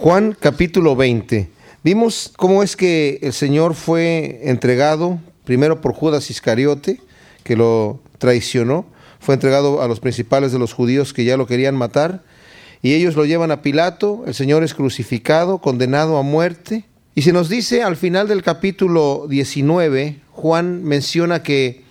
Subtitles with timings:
[0.00, 1.50] Juan capítulo 20.
[1.82, 7.00] Vimos cómo es que el Señor fue entregado primero por Judas Iscariote,
[7.42, 8.86] que lo traicionó,
[9.18, 12.22] fue entregado a los principales de los judíos que ya lo querían matar,
[12.80, 16.84] y ellos lo llevan a Pilato, el Señor es crucificado, condenado a muerte,
[17.16, 21.82] y se nos dice al final del capítulo 19, Juan menciona que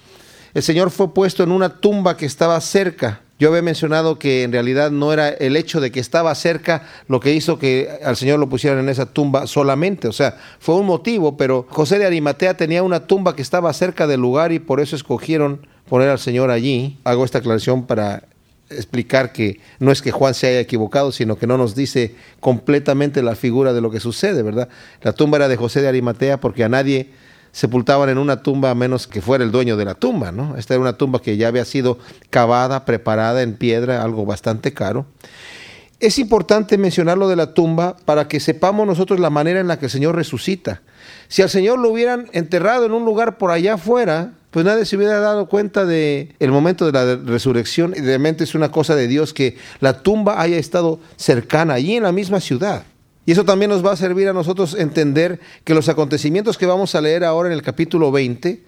[0.53, 4.51] el Señor fue puesto en una tumba que estaba cerca yo había mencionado que en
[4.51, 8.39] realidad no era el hecho de que estaba cerca lo que hizo que al Señor
[8.39, 12.57] lo pusieran en esa tumba solamente, o sea, fue un motivo, pero José de Arimatea
[12.57, 16.51] tenía una tumba que estaba cerca del lugar y por eso escogieron poner al Señor
[16.51, 16.97] allí.
[17.03, 18.23] Hago esta aclaración para
[18.69, 23.21] explicar que no es que Juan se haya equivocado, sino que no nos dice completamente
[23.21, 24.69] la figura de lo que sucede, ¿verdad?
[25.01, 27.11] La tumba era de José de Arimatea porque a nadie
[27.57, 30.55] sepultaban en una tumba a menos que fuera el dueño de la tumba, ¿no?
[30.57, 31.97] Esta era una tumba que ya había sido
[32.29, 35.07] cavada, preparada en piedra, algo bastante caro.
[35.99, 39.79] Es importante mencionar lo de la tumba para que sepamos nosotros la manera en la
[39.79, 40.83] que el Señor resucita.
[41.29, 44.95] Si al Señor lo hubieran enterrado en un lugar por allá afuera, pues nadie se
[44.95, 47.95] hubiera dado cuenta de el momento de la resurrección.
[47.97, 52.11] Realmente es una cosa de Dios que la tumba haya estado cercana, allí en la
[52.11, 52.83] misma ciudad.
[53.27, 56.95] Y eso también nos va a servir a nosotros entender que los acontecimientos que vamos
[56.95, 58.63] a leer ahora en el capítulo 20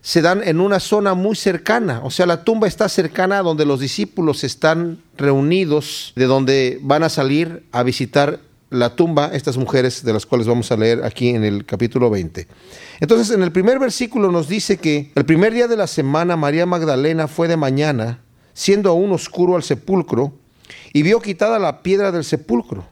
[0.00, 2.00] se dan en una zona muy cercana.
[2.02, 7.02] O sea, la tumba está cercana a donde los discípulos están reunidos, de donde van
[7.02, 11.28] a salir a visitar la tumba estas mujeres de las cuales vamos a leer aquí
[11.28, 12.48] en el capítulo 20.
[13.00, 16.64] Entonces, en el primer versículo nos dice que el primer día de la semana María
[16.64, 18.20] Magdalena fue de mañana,
[18.54, 20.32] siendo aún oscuro al sepulcro,
[20.94, 22.86] y vio quitada la piedra del sepulcro.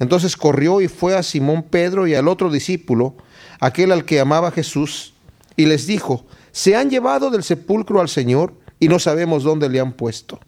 [0.00, 3.14] Entonces corrió y fue a Simón Pedro y al otro discípulo,
[3.60, 5.12] aquel al que amaba Jesús,
[5.56, 9.78] y les dijo, se han llevado del sepulcro al Señor y no sabemos dónde le
[9.78, 10.40] han puesto.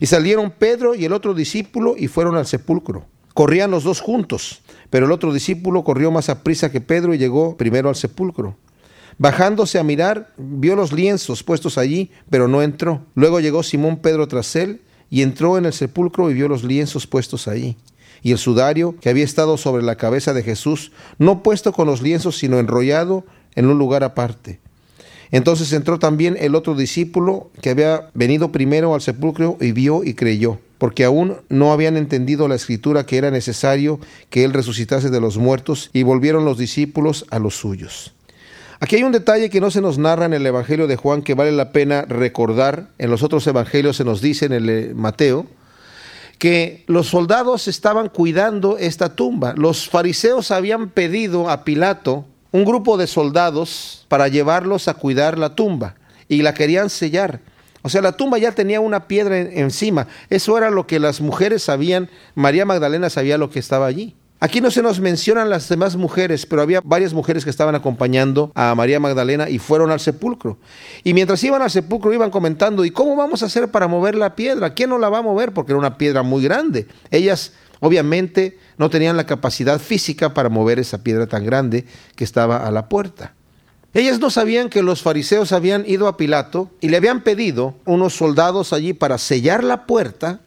[0.00, 3.06] Y salieron Pedro y el otro discípulo y fueron al sepulcro.
[3.32, 7.18] Corrían los dos juntos, pero el otro discípulo corrió más a prisa que Pedro y
[7.18, 8.56] llegó primero al sepulcro.
[9.18, 13.02] Bajándose a mirar, vio los lienzos puestos allí, pero no entró.
[13.14, 17.06] Luego llegó Simón Pedro tras él y entró en el sepulcro y vio los lienzos
[17.06, 17.76] puestos allí
[18.22, 22.02] y el sudario que había estado sobre la cabeza de Jesús, no puesto con los
[22.02, 24.60] lienzos, sino enrollado en un lugar aparte.
[25.30, 30.14] Entonces entró también el otro discípulo que había venido primero al sepulcro y vio y
[30.14, 33.98] creyó, porque aún no habían entendido la escritura que era necesario
[34.30, 38.12] que él resucitase de los muertos, y volvieron los discípulos a los suyos.
[38.78, 41.34] Aquí hay un detalle que no se nos narra en el Evangelio de Juan que
[41.34, 42.90] vale la pena recordar.
[42.98, 45.46] En los otros evangelios se nos dice en el Mateo,
[46.38, 49.54] que los soldados estaban cuidando esta tumba.
[49.56, 55.54] Los fariseos habían pedido a Pilato un grupo de soldados para llevarlos a cuidar la
[55.54, 55.96] tumba
[56.28, 57.40] y la querían sellar.
[57.82, 60.08] O sea, la tumba ya tenía una piedra encima.
[60.28, 62.10] Eso era lo que las mujeres sabían.
[62.34, 64.14] María Magdalena sabía lo que estaba allí.
[64.46, 68.52] Aquí no se nos mencionan las demás mujeres, pero había varias mujeres que estaban acompañando
[68.54, 70.56] a María Magdalena y fueron al sepulcro.
[71.02, 74.36] Y mientras iban al sepulcro iban comentando, ¿y cómo vamos a hacer para mover la
[74.36, 74.72] piedra?
[74.72, 75.52] ¿Quién no la va a mover?
[75.52, 76.86] Porque era una piedra muy grande.
[77.10, 82.58] Ellas obviamente no tenían la capacidad física para mover esa piedra tan grande que estaba
[82.58, 83.34] a la puerta.
[83.94, 88.14] Ellas no sabían que los fariseos habían ido a Pilato y le habían pedido unos
[88.14, 90.38] soldados allí para sellar la puerta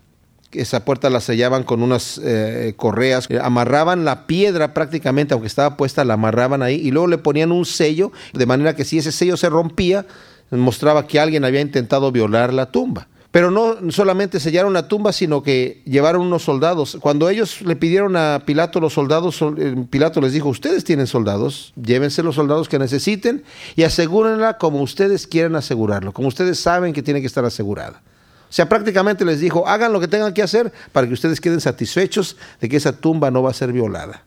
[0.51, 5.77] esa puerta la sellaban con unas eh, correas, eh, amarraban la piedra prácticamente, aunque estaba
[5.77, 9.11] puesta, la amarraban ahí y luego le ponían un sello, de manera que si ese
[9.11, 10.05] sello se rompía,
[10.51, 13.07] mostraba que alguien había intentado violar la tumba.
[13.31, 16.97] Pero no solamente sellaron la tumba, sino que llevaron unos soldados.
[16.99, 21.71] Cuando ellos le pidieron a Pilato los soldados, eh, Pilato les dijo, ustedes tienen soldados,
[21.79, 23.43] llévense los soldados que necesiten
[23.75, 28.01] y asegúrenla como ustedes quieran asegurarlo, como ustedes saben que tiene que estar asegurada.
[28.49, 31.61] O sea, prácticamente les dijo, hagan lo que tengan que hacer para que ustedes queden
[31.61, 34.23] satisfechos de que esa tumba no va a ser violada.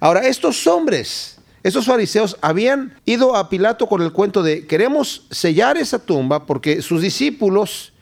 [0.00, 5.78] Ahora, estos hombres, estos fariseos, habían ido a Pilato con el cuento de, queremos sellar
[5.78, 7.94] esa tumba porque sus discípulos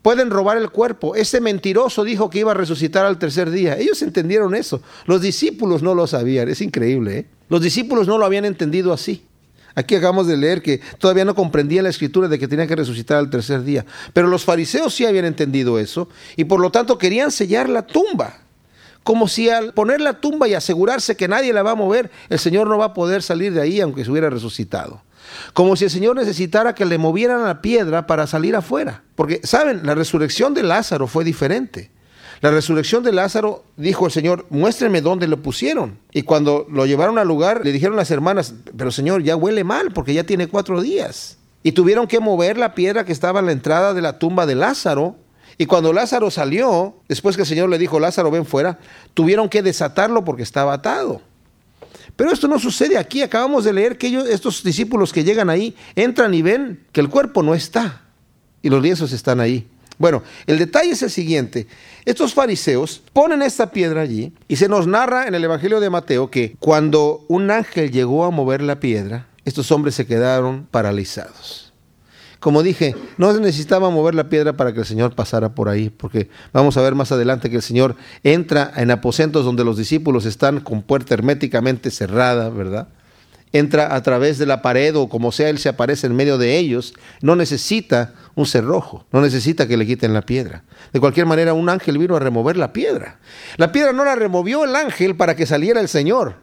[0.00, 1.14] pueden robar el cuerpo.
[1.14, 3.76] Ese mentiroso dijo que iba a resucitar al tercer día.
[3.76, 4.80] Ellos entendieron eso.
[5.04, 6.48] Los discípulos no lo sabían.
[6.48, 7.18] Es increíble.
[7.18, 7.26] ¿eh?
[7.50, 9.24] Los discípulos no lo habían entendido así.
[9.74, 13.18] Aquí acabamos de leer que todavía no comprendía la escritura de que tenía que resucitar
[13.18, 13.84] al tercer día.
[14.12, 18.38] Pero los fariseos sí habían entendido eso y por lo tanto querían sellar la tumba.
[19.02, 22.38] Como si al poner la tumba y asegurarse que nadie la va a mover, el
[22.38, 25.02] Señor no va a poder salir de ahí aunque se hubiera resucitado.
[25.52, 29.02] Como si el Señor necesitara que le movieran la piedra para salir afuera.
[29.14, 29.80] Porque, ¿saben?
[29.84, 31.90] La resurrección de Lázaro fue diferente.
[32.40, 35.98] La resurrección de Lázaro, dijo el Señor, muéstrenme dónde lo pusieron.
[36.12, 39.92] Y cuando lo llevaron al lugar, le dijeron las hermanas, pero Señor, ya huele mal
[39.92, 41.38] porque ya tiene cuatro días.
[41.62, 44.54] Y tuvieron que mover la piedra que estaba en la entrada de la tumba de
[44.54, 45.16] Lázaro
[45.56, 48.78] Y cuando Lázaro salió, después que el Señor le dijo, Lázaro, ven fuera,
[49.14, 51.22] tuvieron que desatarlo porque estaba atado.
[52.16, 53.22] Pero esto no sucede aquí.
[53.22, 57.08] Acabamos de leer que ellos, estos discípulos que llegan ahí entran y ven que el
[57.08, 58.02] cuerpo no está
[58.62, 59.66] y los lienzos están ahí.
[59.98, 61.66] Bueno, el detalle es el siguiente.
[62.04, 66.30] Estos fariseos ponen esta piedra allí y se nos narra en el Evangelio de Mateo
[66.30, 71.72] que cuando un ángel llegó a mover la piedra, estos hombres se quedaron paralizados.
[72.40, 75.88] Como dije, no se necesitaba mover la piedra para que el Señor pasara por ahí,
[75.88, 80.26] porque vamos a ver más adelante que el Señor entra en aposentos donde los discípulos
[80.26, 82.88] están con puerta herméticamente cerrada, ¿verdad?
[83.54, 86.58] Entra a través de la pared o como sea, Él se aparece en medio de
[86.58, 86.92] ellos.
[87.20, 90.64] No necesita un cerrojo, no necesita que le quiten la piedra.
[90.92, 93.20] De cualquier manera, un ángel vino a remover la piedra.
[93.56, 96.34] La piedra no la removió el ángel para que saliera el Señor.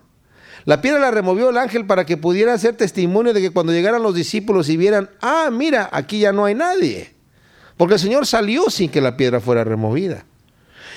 [0.63, 4.01] La piedra la removió el ángel para que pudiera ser testimonio de que cuando llegaran
[4.01, 7.13] los discípulos y vieran, ah, mira, aquí ya no hay nadie.
[7.75, 10.23] Porque el Señor salió sin que la piedra fuera removida.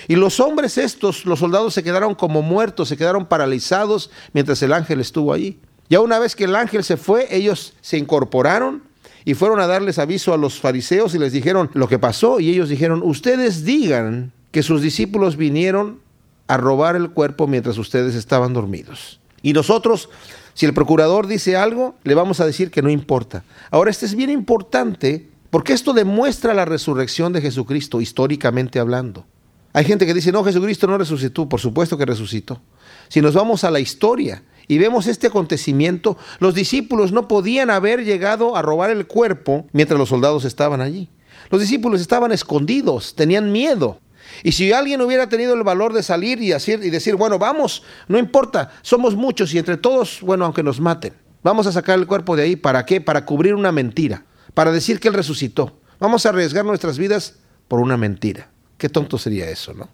[0.06, 4.72] Y los hombres estos, los soldados se quedaron como muertos, se quedaron paralizados mientras el
[4.72, 5.58] ángel estuvo allí.
[5.89, 8.83] Ya una vez que el ángel se fue, ellos se incorporaron
[9.25, 12.41] y fueron a darles aviso a los fariseos y les dijeron lo que pasó.
[12.41, 16.01] Y ellos dijeron, ustedes digan que sus discípulos vinieron
[16.47, 19.21] a robar el cuerpo mientras ustedes estaban dormidos.
[19.43, 20.11] Y nosotros,
[20.55, 23.45] si el procurador dice algo, le vamos a decir que no importa.
[23.71, 29.27] Ahora, este es bien importante porque esto demuestra la resurrección de Jesucristo, históricamente hablando.
[29.73, 31.49] Hay gente que dice, no, Jesucristo no resucitó.
[31.49, 32.61] Por supuesto que resucitó.
[33.09, 38.05] Si nos vamos a la historia y vemos este acontecimiento, los discípulos no podían haber
[38.05, 41.11] llegado a robar el cuerpo mientras los soldados estaban allí.
[41.50, 44.00] Los discípulos estaban escondidos, tenían miedo.
[44.43, 48.19] Y si alguien hubiera tenido el valor de salir y decir, decir, bueno, vamos, no
[48.19, 51.12] importa, somos muchos y entre todos, bueno, aunque nos maten,
[51.43, 53.00] vamos a sacar el cuerpo de ahí, ¿para qué?
[53.00, 54.25] Para cubrir una mentira,
[54.55, 55.78] para decir que Él resucitó.
[56.00, 57.37] Vamos a arriesgar nuestras vidas
[57.69, 58.49] por una mentira.
[58.78, 59.88] Qué tonto sería eso, ¿no?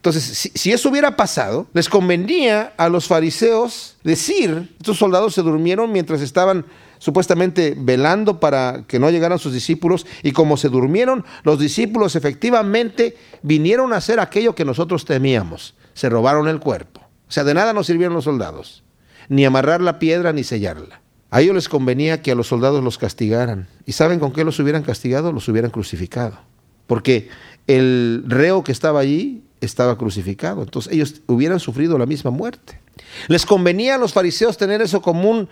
[0.00, 5.92] Entonces, si, eso hubiera pasado, les convenía a los fariseos decir, estos soldados se durmieron
[5.92, 6.64] mientras estaban
[6.98, 13.18] supuestamente velando para que no llegaran sus discípulos, y como se durmieron, los discípulos efectivamente
[13.42, 17.02] vinieron a hacer aquello que nosotros temíamos, se robaron el cuerpo.
[17.28, 18.82] O sea, de nada nos sirvieron los soldados,
[19.28, 21.02] ni amarrar la piedra ni sellarla.
[21.30, 23.68] A ellos les convenía que a los soldados los castigaran.
[23.84, 25.30] ¿Y saben con qué los hubieran castigado?
[25.30, 26.38] Los hubieran crucificado.
[26.86, 27.28] Porque
[27.66, 30.62] el reo que estaba allí estaba crucificado.
[30.62, 32.80] Entonces ellos hubieran sufrido la misma muerte.
[33.28, 35.48] Les convenía a los fariseos tener eso como un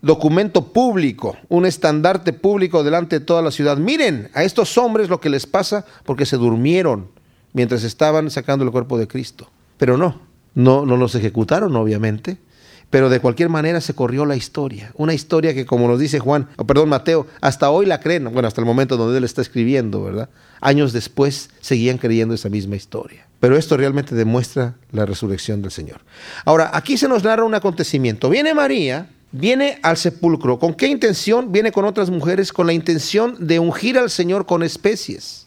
[0.00, 3.76] documento público, un estandarte público delante de toda la ciudad.
[3.76, 7.08] Miren a estos hombres lo que les pasa porque se durmieron
[7.52, 9.50] mientras estaban sacando el cuerpo de Cristo.
[9.78, 10.20] Pero no,
[10.54, 12.38] no, no los ejecutaron obviamente,
[12.92, 14.92] pero de cualquier manera se corrió la historia.
[14.96, 18.46] Una historia que, como nos dice Juan, o perdón, Mateo, hasta hoy la creen, bueno,
[18.46, 20.28] hasta el momento donde él está escribiendo, ¿verdad?
[20.60, 23.26] Años después seguían creyendo esa misma historia.
[23.40, 26.02] Pero esto realmente demuestra la resurrección del Señor.
[26.44, 28.28] Ahora, aquí se nos narra un acontecimiento.
[28.28, 30.58] Viene María, viene al sepulcro.
[30.58, 31.50] ¿Con qué intención?
[31.50, 35.41] Viene con otras mujeres, con la intención de ungir al Señor con especies.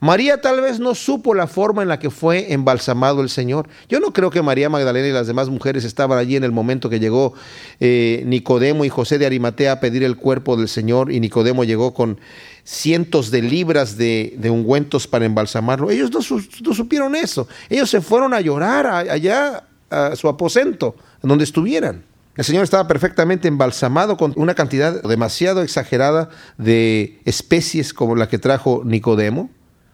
[0.00, 3.68] María tal vez no supo la forma en la que fue embalsamado el Señor.
[3.86, 6.88] Yo no creo que María Magdalena y las demás mujeres estaban allí en el momento
[6.88, 7.34] que llegó
[7.80, 11.92] eh, Nicodemo y José de Arimatea a pedir el cuerpo del Señor y Nicodemo llegó
[11.92, 12.18] con
[12.64, 15.90] cientos de libras de, ungüentos para embalsamarlo.
[15.90, 16.20] Ellos no,
[16.64, 17.46] no, supieron eso.
[17.68, 22.04] Ellos se fueron a llorar allá a su aposento, donde estuvieran.
[22.36, 28.38] El Señor estaba perfectamente embalsamado con una cantidad demasiado exagerada de especies como la que
[28.38, 29.50] trajo Nicodemo.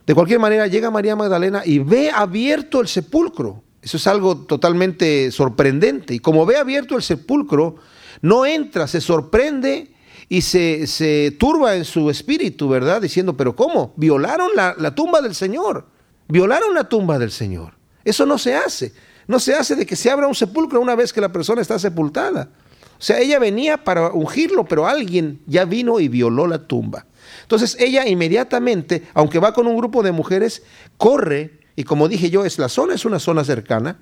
[0.06, 3.64] De cualquier manera, llega María Magdalena y ve abierto el sepulcro.
[3.82, 6.14] Eso es algo totalmente sorprendente.
[6.14, 7.76] Y como ve abierto el sepulcro,
[8.22, 9.92] no entra, se sorprende
[10.28, 13.02] y se, se turba en su espíritu, ¿verdad?
[13.02, 13.92] Diciendo, pero ¿cómo?
[13.96, 15.86] Violaron la, la tumba del Señor.
[16.28, 17.74] Violaron la tumba del Señor.
[18.04, 18.92] Eso no se hace.
[19.26, 21.78] No se hace de que se abra un sepulcro una vez que la persona está
[21.80, 22.50] sepultada.
[22.98, 27.06] O sea, ella venía para ungirlo, pero alguien ya vino y violó la tumba.
[27.46, 30.64] Entonces ella inmediatamente, aunque va con un grupo de mujeres,
[30.98, 33.98] corre, y como dije yo, es la zona, es una zona cercana,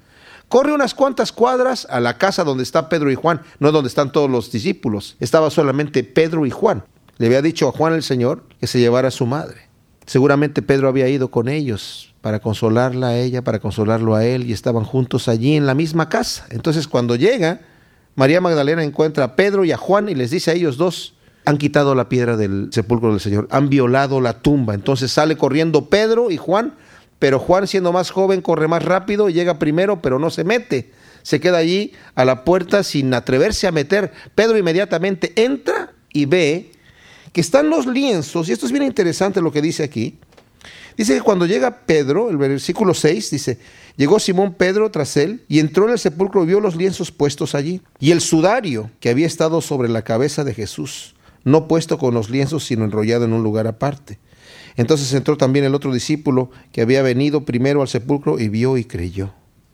[0.49, 4.13] corre unas cuantas cuadras a la casa donde está Pedro y Juan, no donde están
[4.13, 6.85] todos los discípulos, estaba solamente Pedro y Juan.
[7.19, 9.69] Le había dicho a Juan el Señor que se llevara a su madre.
[10.07, 14.55] Seguramente Pedro había ido con ellos para consolarla a ella, para consolarlo a él, y
[14.55, 16.47] estaban juntos allí en la misma casa.
[16.49, 17.61] Entonces cuando llega,
[18.15, 21.59] María Magdalena encuentra a Pedro y a Juan y les dice a ellos dos, han
[21.59, 24.75] quitado la piedra del sepulcro del Señor, han violado la tumba.
[24.75, 26.75] Entonces sale corriendo Pedro y Juan,
[27.19, 30.93] pero Juan siendo más joven corre más rápido, llega primero, pero no se mete.
[31.23, 34.13] Se queda allí a la puerta sin atreverse a meter.
[34.35, 36.73] Pedro inmediatamente entra y ve
[37.33, 40.19] que están los lienzos, y esto es bien interesante lo que dice aquí.
[40.97, 43.59] Dice que cuando llega Pedro, el versículo 6 dice,
[43.97, 47.57] llegó Simón Pedro tras él y entró en el sepulcro y vio los lienzos puestos
[47.57, 52.15] allí y el sudario que había estado sobre la cabeza de Jesús, no puesto con
[52.15, 54.19] los lienzos, sino enrollado en un lugar aparte.
[54.77, 58.85] Entonces entró también el otro discípulo que había venido primero al sepulcro y vio y
[58.85, 59.33] creyó.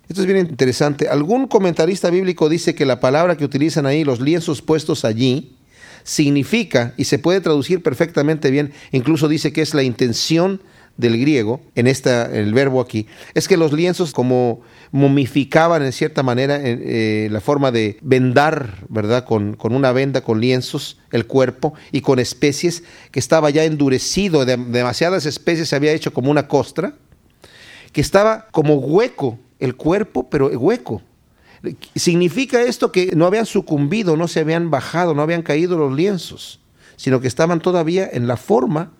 [0.08, 1.08] Esto es bien interesante.
[1.08, 5.56] Algún comentarista bíblico dice que la palabra que utilizan ahí, los lienzos puestos allí,
[6.02, 10.60] significa, y se puede traducir perfectamente bien, incluso dice que es la intención
[10.96, 14.60] del griego, en esta, el verbo aquí, es que los lienzos como
[14.92, 19.24] momificaban en cierta manera eh, la forma de vendar, ¿verdad?
[19.24, 24.44] Con, con, una venda, con lienzos, el cuerpo y con especies que estaba ya endurecido,
[24.44, 26.94] de, demasiadas especies se había hecho como una costra,
[27.92, 31.02] que estaba como hueco el cuerpo, pero hueco.
[31.94, 36.60] Significa esto que no habían sucumbido, no se habían bajado, no habían caído los lienzos,
[36.96, 38.92] sino que estaban todavía en la forma,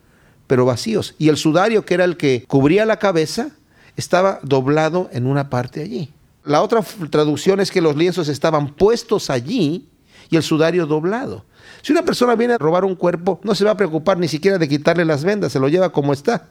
[0.46, 1.14] pero vacíos.
[1.18, 3.52] Y el sudario, que era el que cubría la cabeza,
[4.00, 6.10] estaba doblado en una parte allí.
[6.44, 9.88] La otra traducción es que los lienzos estaban puestos allí
[10.30, 11.44] y el sudario doblado.
[11.82, 14.58] Si una persona viene a robar un cuerpo, no se va a preocupar ni siquiera
[14.58, 16.48] de quitarle las vendas, se lo lleva como está.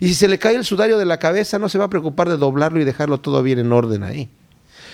[0.00, 2.28] Y si se le cae el sudario de la cabeza, no se va a preocupar
[2.28, 4.28] de doblarlo y dejarlo todo bien en orden ahí.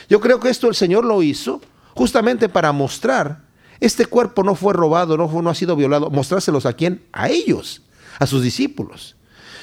[0.08, 1.60] Yo creo que esto el Señor lo hizo
[1.94, 3.40] justamente para mostrar,
[3.80, 7.02] este cuerpo no fue robado, no, no ha sido violado, mostrárselos a quién?
[7.12, 7.82] A ellos,
[8.18, 9.16] a sus discípulos.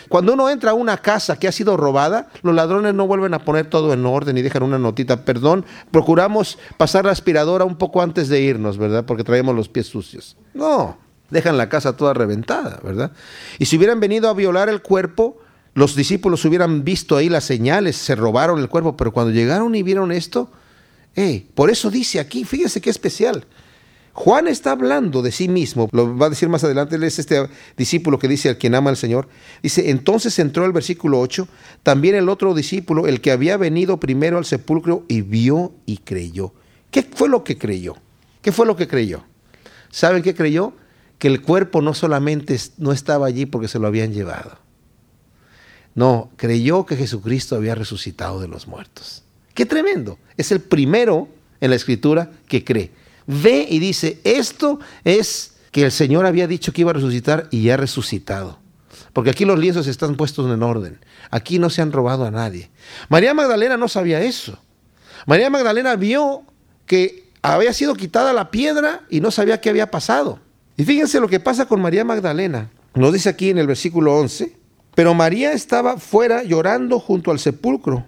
[0.09, 3.45] Cuando uno entra a una casa que ha sido robada, los ladrones no vuelven a
[3.45, 8.01] poner todo en orden y dejan una notita, perdón, procuramos pasar la aspiradora un poco
[8.01, 9.05] antes de irnos, ¿verdad?
[9.05, 10.35] Porque traemos los pies sucios.
[10.55, 10.97] No,
[11.29, 13.11] dejan la casa toda reventada, ¿verdad?
[13.59, 15.37] Y si hubieran venido a violar el cuerpo,
[15.75, 19.83] los discípulos hubieran visto ahí las señales, se robaron el cuerpo, pero cuando llegaron y
[19.83, 20.49] vieron esto,
[21.15, 23.45] eh, por eso dice aquí, fíjese qué especial.
[24.19, 27.47] Juan está hablando de sí mismo, lo va a decir más adelante, él es este
[27.77, 29.29] discípulo que dice al quien ama al Señor.
[29.63, 31.47] Dice, entonces entró el versículo 8,
[31.83, 36.53] también el otro discípulo, el que había venido primero al sepulcro y vio y creyó.
[36.91, 37.95] ¿Qué fue lo que creyó?
[38.41, 39.23] ¿Qué fue lo que creyó?
[39.89, 40.73] ¿Saben qué creyó?
[41.17, 44.57] Que el cuerpo no solamente no estaba allí porque se lo habían llevado
[45.99, 49.23] no, creyó que Jesucristo había resucitado de los muertos.
[49.53, 50.17] Qué tremendo.
[50.38, 51.27] Es el primero
[51.59, 52.91] en la escritura que cree.
[53.31, 57.69] Ve y dice, esto es que el Señor había dicho que iba a resucitar y
[57.69, 58.57] ha resucitado.
[59.13, 61.00] Porque aquí los lienzos están puestos en orden.
[61.29, 62.71] Aquí no se han robado a nadie.
[63.07, 64.57] María Magdalena no sabía eso.
[65.27, 66.41] María Magdalena vio
[66.88, 70.39] que había sido quitada la piedra y no sabía qué había pasado.
[70.75, 72.71] Y fíjense lo que pasa con María Magdalena.
[72.95, 74.57] Lo dice aquí en el versículo 11.
[74.95, 78.07] Pero María estaba fuera llorando junto al sepulcro,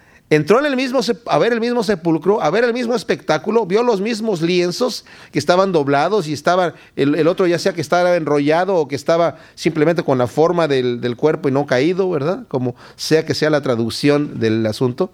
[0.31, 3.83] Entró en el mismo, a ver el mismo sepulcro, a ver el mismo espectáculo, vio
[3.83, 8.77] los mismos lienzos que estaban doblados y estaba el, otro ya sea que estaba enrollado
[8.77, 12.45] o que estaba simplemente con la forma del, cuerpo y no caído, ¿verdad?
[12.47, 15.11] Como sea que sea la traducción del asunto.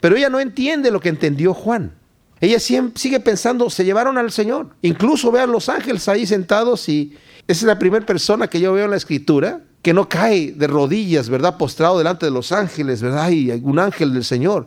[0.00, 1.92] Pero ella no entiende lo que entendió Juan.
[2.40, 4.70] Ella sigue pensando, se llevaron al Señor.
[4.82, 8.86] Incluso vean los ángeles ahí sentados y esa es la primera persona que yo veo
[8.86, 11.58] en la escritura que no cae de rodillas, ¿verdad?
[11.58, 13.30] Postrado delante de los ángeles, ¿verdad?
[13.30, 14.66] Y un ángel del Señor.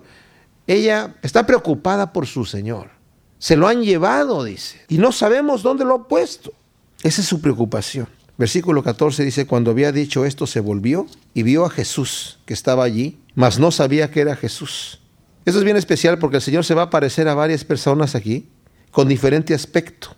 [0.66, 2.88] Ella está preocupada por su Señor.
[3.38, 6.54] Se lo han llevado, dice, y no sabemos dónde lo ha puesto.
[7.04, 8.08] Esa es su preocupación.
[8.38, 12.86] Versículo 14 dice, cuando había dicho esto, se volvió y vio a Jesús que estaba
[12.86, 15.02] allí, mas no sabía que era Jesús.
[15.44, 18.48] Eso es bien especial porque el Señor se va a aparecer a varias personas aquí
[18.90, 20.16] con diferente aspecto.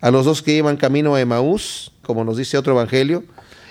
[0.00, 3.24] A los dos que iban camino a Emaús, como nos dice otro evangelio,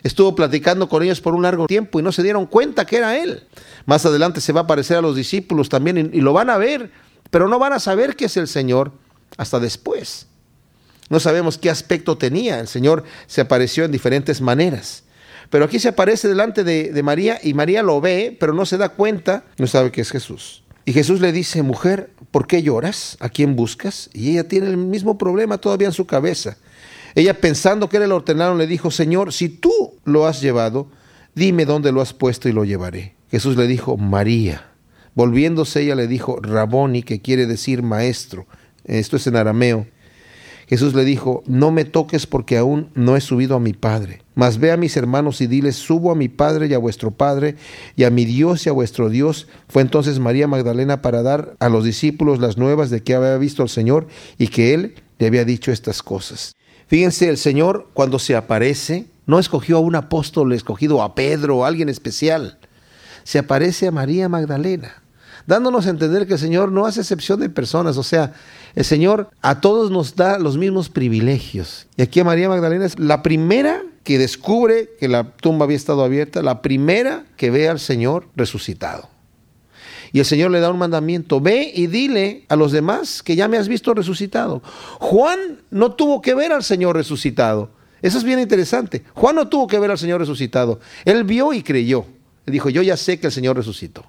[0.08, 3.18] Estuvo platicando con ellos por un largo tiempo y no se dieron cuenta que era
[3.18, 3.44] Él.
[3.86, 6.92] Más adelante se va a aparecer a los discípulos también y, lo van a ver,
[7.30, 8.94] pero no van a saber que es el Señor
[9.36, 10.28] hasta después.
[11.10, 12.62] No sabemos qué aspecto tenía.
[12.62, 15.04] El Señor se apareció en diferentes maneras.
[15.50, 18.78] Pero aquí se aparece delante de, de, María y María lo ve, pero no se
[18.78, 20.64] da cuenta, no sabe que es Jesús.
[20.86, 23.18] Y Jesús le dice, mujer, ¿por qué lloras?
[23.20, 24.10] ¿A quién buscas?
[24.14, 26.56] Y ella tiene el mismo problema todavía en su cabeza.
[27.18, 30.88] Ella pensando que era el hortelano le dijo, Señor, si tú lo has llevado,
[31.34, 33.16] dime dónde lo has puesto y lo llevaré.
[33.32, 34.68] Jesús le dijo, María.
[35.16, 38.46] Volviéndose ella le dijo, Raboni, que quiere decir maestro.
[38.86, 39.88] Esto es en arameo.
[40.68, 44.22] Jesús le dijo, no me toques porque aún no he subido a mi Padre.
[44.36, 47.56] Mas ve a mis hermanos y diles, subo a mi Padre y a vuestro Padre,
[47.96, 49.48] y a mi Dios y a vuestro Dios.
[49.70, 53.64] Fue entonces María Magdalena para dar a los discípulos las nuevas de que había visto
[53.64, 54.06] al Señor
[54.38, 56.54] y que Él le había dicho estas cosas.
[56.88, 61.68] Fíjense, el Señor cuando se aparece, no escogió a un apóstol escogido, a Pedro, a
[61.68, 62.58] alguien especial.
[63.24, 65.04] Se aparece a María Magdalena,
[65.46, 68.34] dándonos a entender que el Señor no hace excepción de personas, o sea,
[68.74, 71.88] el Señor a todos nos da los mismos privilegios.
[71.98, 76.06] Y aquí a María Magdalena es la primera que descubre que la tumba había estado
[76.06, 79.17] abierta, la primera que ve al Señor resucitado.
[80.12, 83.48] Y el Señor le da un mandamiento, ve y dile a los demás que ya
[83.48, 84.62] me has visto resucitado.
[85.00, 87.70] Juan no tuvo que ver al Señor resucitado.
[88.02, 89.04] Eso es bien interesante.
[89.14, 90.80] Juan no tuvo que ver al Señor resucitado.
[91.06, 92.06] Él vio y creyó.
[92.46, 94.06] Dijo, yo ya sé que el Señor resucitó.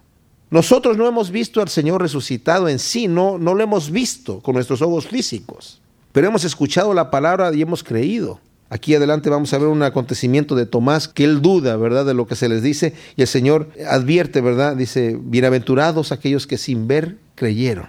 [0.51, 4.55] Nosotros no hemos visto al Señor resucitado en sí, no, no lo hemos visto con
[4.55, 5.81] nuestros ojos físicos,
[6.13, 8.41] pero hemos escuchado la palabra y hemos creído.
[8.71, 12.27] Aquí adelante vamos a ver un acontecimiento de Tomás que él duda, ¿verdad?, de lo
[12.27, 14.77] que se les dice y el Señor advierte, ¿verdad?
[14.77, 17.89] Dice, bienaventurados aquellos que sin ver creyeron.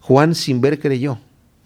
[0.00, 1.18] Juan sin ver creyó.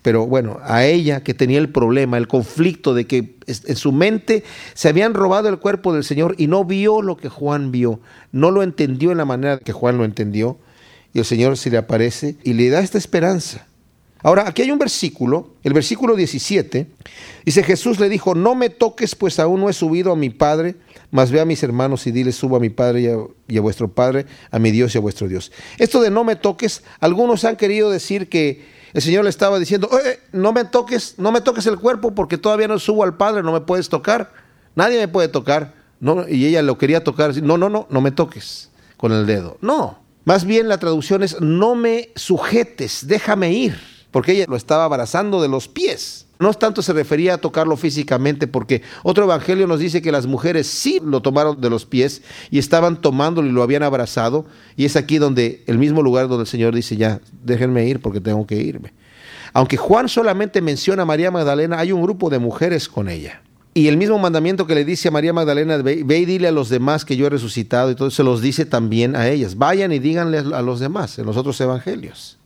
[0.02, 4.44] Pero bueno, a ella que tenía el problema, el conflicto de que en su mente
[4.74, 7.98] se habían robado el cuerpo del Señor y no vio lo que Juan vio,
[8.30, 10.58] no lo entendió en la manera que Juan lo entendió,
[11.12, 13.66] y el Señor se le aparece y le da esta esperanza.
[14.26, 16.88] Ahora, aquí hay un versículo, el versículo 17,
[17.44, 20.74] dice Jesús le dijo, no me toques, pues aún no he subido a mi Padre,
[21.12, 23.02] mas ve a mis hermanos y dile, subo a mi Padre
[23.46, 25.52] y a, vuestro Padre, a mi Dios y a vuestro Dios.
[25.78, 29.88] Esto de no me toques, algunos han querido decir que el Señor le estaba diciendo,
[30.32, 33.52] no me toques, no me toques el cuerpo porque todavía no subo al Padre, no
[33.52, 34.32] me puedes tocar,
[34.74, 35.72] nadie me puede tocar.
[36.28, 39.56] Y ella lo quería tocar, no, no, no, no me toques con el dedo.
[39.60, 44.86] No, más bien la traducción es, no me sujetes, déjame ir porque ella lo estaba
[44.86, 46.24] abrazando de los pies.
[46.38, 50.68] No tanto se refería a tocarlo físicamente, porque otro evangelio nos dice que las mujeres
[50.68, 54.46] sí lo tomaron de los pies y estaban tomándolo y lo habían abrazado.
[54.74, 58.22] Y es aquí donde, el mismo lugar donde el Señor dice, ya, déjenme ir porque
[58.22, 58.94] tengo que irme.
[59.52, 63.42] Aunque Juan solamente menciona a María Magdalena, hay un grupo de mujeres con ella.
[63.74, 66.70] Y el mismo mandamiento que le dice a María Magdalena, ve, y dile a los
[66.70, 69.58] demás que yo he resucitado, y todo se los dice también a ellas.
[69.58, 72.38] Vayan y díganle a los demás en los otros evangelios.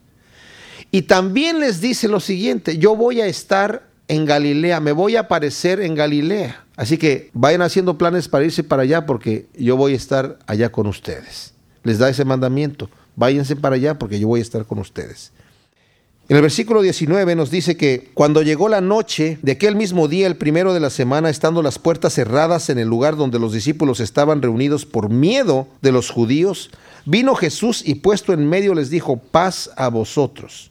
[0.91, 5.21] Y también les dice lo siguiente, yo voy a estar en Galilea, me voy a
[5.21, 6.65] aparecer en Galilea.
[6.77, 10.73] Así que vayan haciendo planes para irse para allá porque yo voy a estar allá
[10.73, 11.55] con ustedes.
[11.85, 15.31] Les da ese mandamiento, váyanse para allá porque yo voy a estar con ustedes.
[16.29, 20.27] En el versículo 19 nos dice que cuando llegó la noche de aquel mismo día,
[20.29, 23.99] el primero de la semana, estando las puertas cerradas en el lugar donde los discípulos
[23.99, 26.71] estaban reunidos por miedo de los judíos,
[27.05, 30.71] vino Jesús y puesto en medio les dijo, paz a vosotros.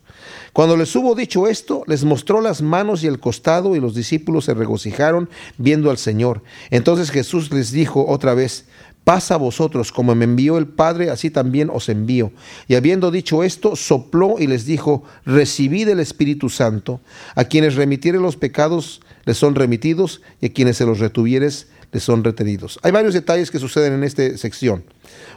[0.53, 4.45] Cuando les hubo dicho esto, les mostró las manos y el costado y los discípulos
[4.45, 6.43] se regocijaron viendo al Señor.
[6.69, 8.65] Entonces Jesús les dijo otra vez,
[9.03, 12.31] pasa a vosotros, como me envió el Padre, así también os envío.
[12.67, 17.01] Y habiendo dicho esto, sopló y les dijo, recibid el Espíritu Santo.
[17.35, 22.03] A quienes remitieren los pecados les son remitidos y a quienes se los retuvieres les
[22.03, 22.79] son retenidos.
[22.83, 24.83] Hay varios detalles que suceden en esta sección.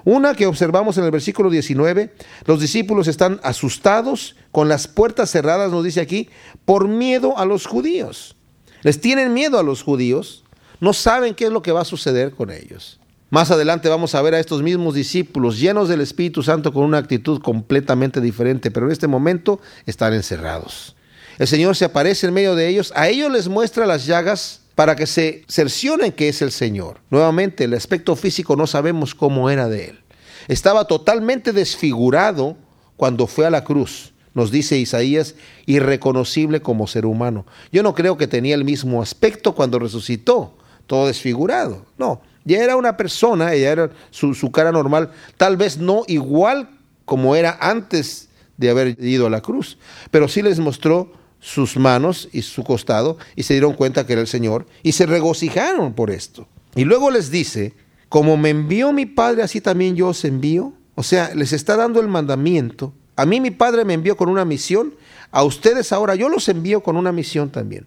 [0.04, 2.12] Una que observamos en el versículo 19,
[2.44, 6.28] los discípulos están asustados con las puertas cerradas, nos dice aquí,
[6.64, 8.36] por miedo a los judíos.
[8.82, 10.44] Les tienen miedo a los judíos,
[10.80, 12.98] no saben qué es lo que va a suceder con ellos.
[13.30, 16.98] Más adelante vamos a ver a estos mismos discípulos llenos del Espíritu Santo con una
[16.98, 20.96] actitud completamente diferente, pero en este momento están encerrados.
[21.38, 24.96] El Señor se aparece en medio de ellos, a ellos les muestra las llagas para
[24.96, 27.00] que se cercioren que es el Señor.
[27.10, 30.00] Nuevamente, el aspecto físico no sabemos cómo era de él.
[30.48, 32.56] Estaba totalmente desfigurado
[32.96, 35.34] cuando fue a la cruz, nos dice Isaías,
[35.66, 37.46] irreconocible como ser humano.
[37.70, 40.56] Yo no creo que tenía el mismo aspecto cuando resucitó,
[40.86, 41.84] todo desfigurado.
[41.98, 46.70] No, ya era una persona, ya era su, su cara normal, tal vez no igual
[47.04, 49.78] como era antes de haber ido a la cruz,
[50.10, 54.22] pero sí les mostró sus manos y su costado y se dieron cuenta que era
[54.22, 56.46] el Señor y se regocijaron por esto.
[56.76, 57.74] Y luego les dice,
[58.08, 60.72] como me envió mi Padre, así también yo os envío.
[60.94, 62.94] O sea, les está dando el mandamiento.
[63.16, 64.94] A mí mi Padre me envió con una misión,
[65.32, 67.86] a ustedes ahora yo los envío con una misión también,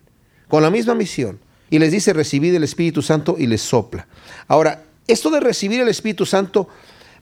[0.49, 1.39] con la misma misión.
[1.69, 4.07] Y les dice, recibid el Espíritu Santo y les sopla.
[4.47, 6.67] Ahora, esto de recibir el Espíritu Santo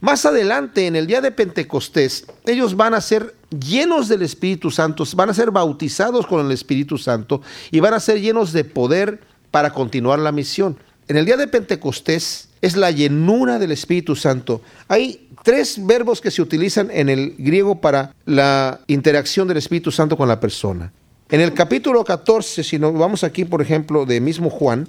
[0.04, 5.06] más adelante, en el día de Pentecostés, ellos van a ser llenos del Espíritu Santo,
[5.16, 9.22] van a ser bautizados con el Espíritu Santo y van a ser llenos de poder
[9.50, 10.78] para continuar la misión.
[11.08, 14.62] En el día de Pentecostés es la llenura del Espíritu Santo.
[14.90, 20.18] Hay tres verbos que se utilizan en el griego para la interacción del Espíritu Santo
[20.18, 20.92] con la persona.
[21.30, 24.86] En el capítulo 14, si nos vamos aquí, por ejemplo, de mismo Juan,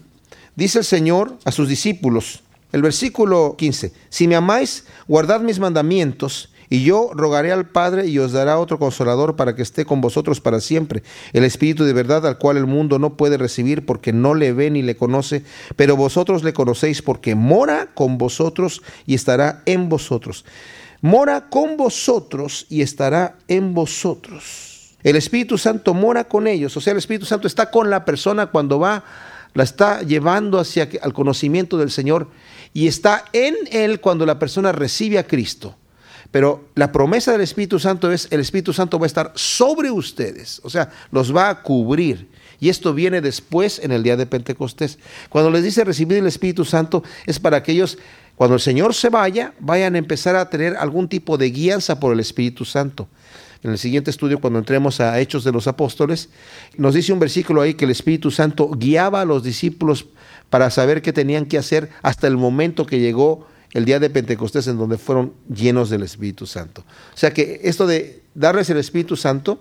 [0.56, 2.43] dice el Señor a sus discípulos,
[2.74, 8.18] el versículo 15, si me amáis, guardad mis mandamientos, Y yo rogaré al Padre y
[8.18, 12.26] os dará otro consolador para que esté con vosotros para siempre, el Espíritu de verdad
[12.26, 15.44] al cual el mundo no puede recibir porque no le ve ni le conoce,
[15.76, 20.44] pero vosotros le conocéis porque mora con vosotros y estará en vosotros.
[21.00, 24.96] Mora con vosotros y estará en vosotros.
[25.04, 28.46] El Espíritu Santo mora con ellos, o sea, el Espíritu Santo está con la persona
[28.46, 29.04] cuando va,
[29.54, 32.28] la está llevando hacia el conocimiento del Señor
[32.72, 35.76] y está en él cuando la persona recibe a Cristo.
[36.30, 40.60] Pero la promesa del Espíritu Santo es, el Espíritu Santo va a estar sobre ustedes,
[40.64, 42.28] o sea, los va a cubrir.
[42.58, 44.98] Y esto viene después en el día de Pentecostés.
[45.28, 47.98] Cuando les dice recibir el Espíritu Santo es para que ellos,
[48.34, 52.12] cuando el Señor se vaya, vayan a empezar a tener algún tipo de guianza por
[52.12, 53.06] el Espíritu Santo.
[53.64, 56.28] En el siguiente estudio, cuando entremos a Hechos de los Apóstoles,
[56.76, 60.04] nos dice un versículo ahí que el Espíritu Santo guiaba a los discípulos
[60.50, 64.66] para saber qué tenían que hacer hasta el momento que llegó el día de Pentecostés
[64.66, 66.84] en donde fueron llenos del Espíritu Santo.
[67.14, 69.58] O sea que esto de darles el Espíritu Santo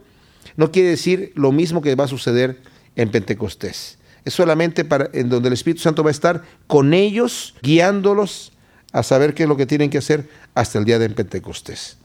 [0.58, 2.60] no quiere decir lo mismo que va a suceder
[2.98, 4.00] en Pentecostés.
[4.26, 8.52] Es solamente para en donde el Espíritu Santo va a estar con ellos, guiándolos
[8.92, 12.03] a saber qué es lo que tienen que hacer hasta el día de Pentecostés.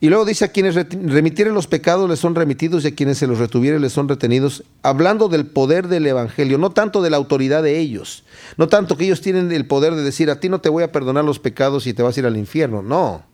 [0.00, 3.26] Y luego dice a quienes remitieren los pecados les son remitidos y a quienes se
[3.26, 7.62] los retuvieren les son retenidos, hablando del poder del Evangelio, no tanto de la autoridad
[7.62, 8.24] de ellos,
[8.56, 10.92] no tanto que ellos tienen el poder de decir a ti no te voy a
[10.92, 13.24] perdonar los pecados y te vas a ir al infierno, no,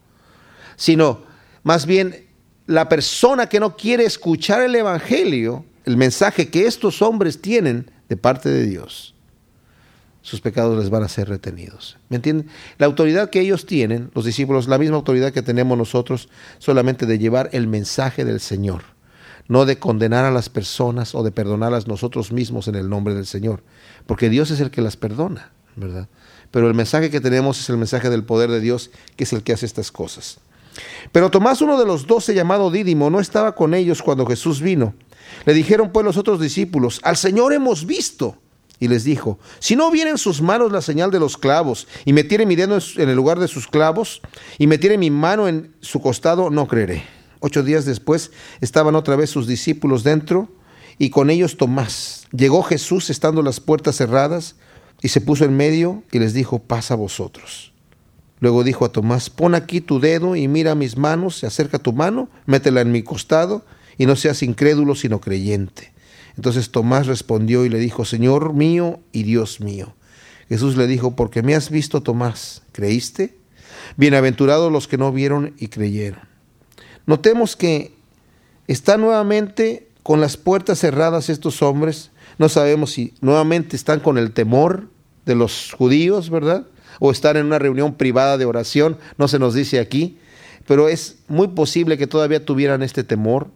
[0.76, 1.22] sino
[1.64, 2.26] más bien
[2.66, 8.16] la persona que no quiere escuchar el Evangelio, el mensaje que estos hombres tienen de
[8.16, 9.14] parte de Dios
[10.22, 11.96] sus pecados les van a ser retenidos.
[12.08, 12.48] ¿Me entienden?
[12.78, 16.28] La autoridad que ellos tienen, los discípulos, la misma autoridad que tenemos nosotros,
[16.58, 18.82] solamente de llevar el mensaje del Señor,
[19.48, 23.26] no de condenar a las personas o de perdonarlas nosotros mismos en el nombre del
[23.26, 23.62] Señor,
[24.06, 26.08] porque Dios es el que las perdona, ¿verdad?
[26.50, 29.42] Pero el mensaje que tenemos es el mensaje del poder de Dios, que es el
[29.42, 30.38] que hace estas cosas.
[31.12, 34.94] Pero Tomás, uno de los doce llamado Dídimo, no estaba con ellos cuando Jesús vino.
[35.44, 38.36] Le dijeron pues los otros discípulos, al Señor hemos visto
[38.80, 42.14] y les dijo, si no viene en sus manos la señal de los clavos, y
[42.14, 44.22] metiere mi dedo en el lugar de sus clavos,
[44.58, 47.04] y metiere mi mano en su costado, no creeré.
[47.40, 50.48] Ocho días después estaban otra vez sus discípulos dentro,
[50.98, 52.26] y con ellos Tomás.
[52.32, 54.56] Llegó Jesús estando las puertas cerradas,
[55.02, 57.72] y se puso en medio, y les dijo, pasa vosotros.
[58.40, 61.92] Luego dijo a Tomás, pon aquí tu dedo y mira mis manos, se acerca tu
[61.92, 63.62] mano, métela en mi costado,
[63.98, 65.92] y no seas incrédulo, sino creyente.
[66.40, 69.92] Entonces Tomás respondió y le dijo, Señor mío y Dios mío.
[70.48, 73.36] Jesús le dijo, porque me has visto, Tomás, ¿creíste?
[73.98, 76.22] Bienaventurados los que no vieron y creyeron.
[77.04, 77.92] Notemos que
[78.68, 82.10] están nuevamente con las puertas cerradas estos hombres.
[82.38, 84.88] No sabemos si nuevamente están con el temor
[85.26, 86.66] de los judíos, ¿verdad?
[87.00, 90.16] O están en una reunión privada de oración, no se nos dice aquí,
[90.66, 93.50] pero es muy posible que todavía tuvieran este temor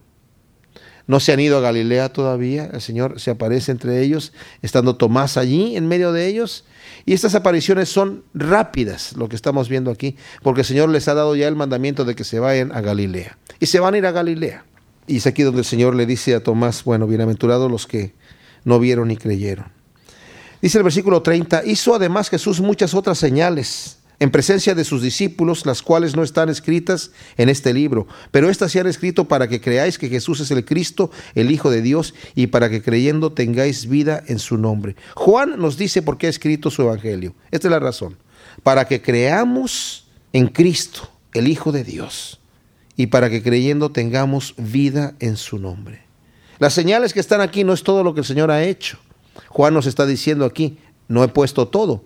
[1.07, 5.37] no se han ido a Galilea todavía, el Señor se aparece entre ellos, estando Tomás
[5.37, 6.65] allí en medio de ellos.
[7.05, 11.13] Y estas apariciones son rápidas, lo que estamos viendo aquí, porque el Señor les ha
[11.13, 13.37] dado ya el mandamiento de que se vayan a Galilea.
[13.59, 14.65] Y se van a ir a Galilea.
[15.07, 18.13] Y es aquí donde el Señor le dice a Tomás, bueno, bienaventurados los que
[18.63, 19.67] no vieron ni creyeron.
[20.61, 25.65] Dice el versículo 30, hizo además Jesús muchas otras señales en presencia de sus discípulos,
[25.65, 29.61] las cuales no están escritas en este libro, pero estas se han escrito para que
[29.61, 33.87] creáis que Jesús es el Cristo, el Hijo de Dios, y para que creyendo tengáis
[33.87, 34.95] vida en su nombre.
[35.15, 37.35] Juan nos dice por qué ha escrito su Evangelio.
[37.51, 38.17] Esta es la razón.
[38.63, 42.39] Para que creamos en Cristo, el Hijo de Dios,
[42.97, 46.03] y para que creyendo tengamos vida en su nombre.
[46.59, 48.97] Las señales que están aquí no es todo lo que el Señor ha hecho.
[49.49, 52.03] Juan nos está diciendo aquí, no he puesto todo,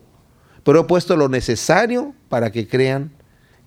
[0.69, 3.10] pero he puesto lo necesario para que crean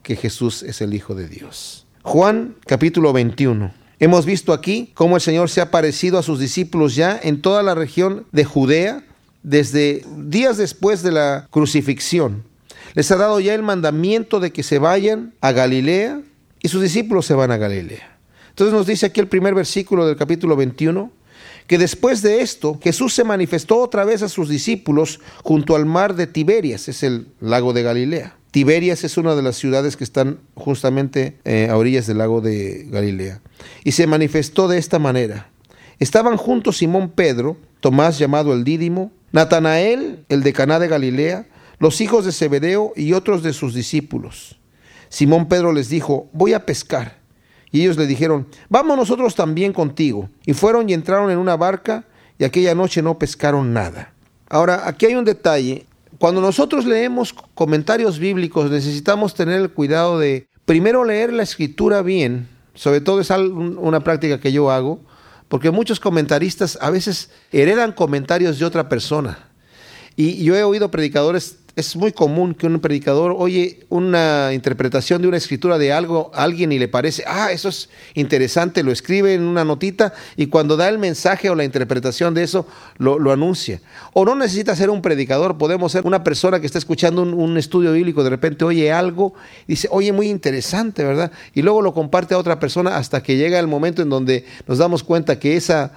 [0.04, 1.84] que Jesús es el Hijo de Dios.
[2.02, 3.72] Juan capítulo 21.
[3.98, 7.64] Hemos visto aquí cómo el Señor se ha parecido a sus discípulos ya en toda
[7.64, 9.02] la región de Judea
[9.42, 12.44] desde días después de la crucifixión.
[12.94, 16.20] Les ha dado ya el mandamiento de que se vayan a Galilea
[16.60, 18.16] y sus discípulos se van a Galilea.
[18.50, 21.10] Entonces nos dice aquí el primer versículo del capítulo 21,
[21.72, 26.14] que después de esto Jesús se manifestó otra vez a sus discípulos junto al mar
[26.14, 28.36] de Tiberias, es el lago de Galilea.
[28.50, 32.88] Tiberias es una de las ciudades que están justamente eh, a orillas del lago de
[32.90, 33.40] Galilea.
[33.84, 35.48] Y se manifestó de esta manera.
[35.98, 41.46] Estaban juntos Simón Pedro, Tomás llamado el Dídimo, Natanael, el de Caná de Galilea,
[41.78, 44.60] los hijos de Zebedeo y otros de sus discípulos.
[45.08, 47.21] Simón Pedro les dijo, voy a pescar.
[47.72, 50.28] Y ellos le dijeron, vamos nosotros también contigo.
[50.44, 52.04] Y fueron y entraron en una barca
[52.38, 54.12] y aquella noche no pescaron nada.
[54.48, 55.86] Ahora, aquí hay un detalle.
[56.18, 62.48] Cuando nosotros leemos comentarios bíblicos necesitamos tener el cuidado de primero leer la escritura bien,
[62.74, 65.00] sobre todo es una práctica que yo hago,
[65.48, 69.50] porque muchos comentaristas a veces heredan comentarios de otra persona.
[70.14, 75.28] Y yo he oído predicadores es muy común que un predicador oye una interpretación de
[75.28, 79.32] una escritura de algo a alguien y le parece, ah, eso es interesante, lo escribe
[79.34, 82.66] en una notita y cuando da el mensaje o la interpretación de eso,
[82.98, 83.80] lo, anuncia.
[84.12, 87.92] O no necesita ser un predicador, podemos ser una persona que está escuchando un, estudio
[87.92, 89.34] bíblico, de repente oye algo
[89.66, 91.32] dice, oye, muy interesante, ¿verdad?
[91.54, 94.78] Y luego lo comparte a otra persona hasta que llega el momento en donde nos
[94.78, 95.92] damos cuenta que esa,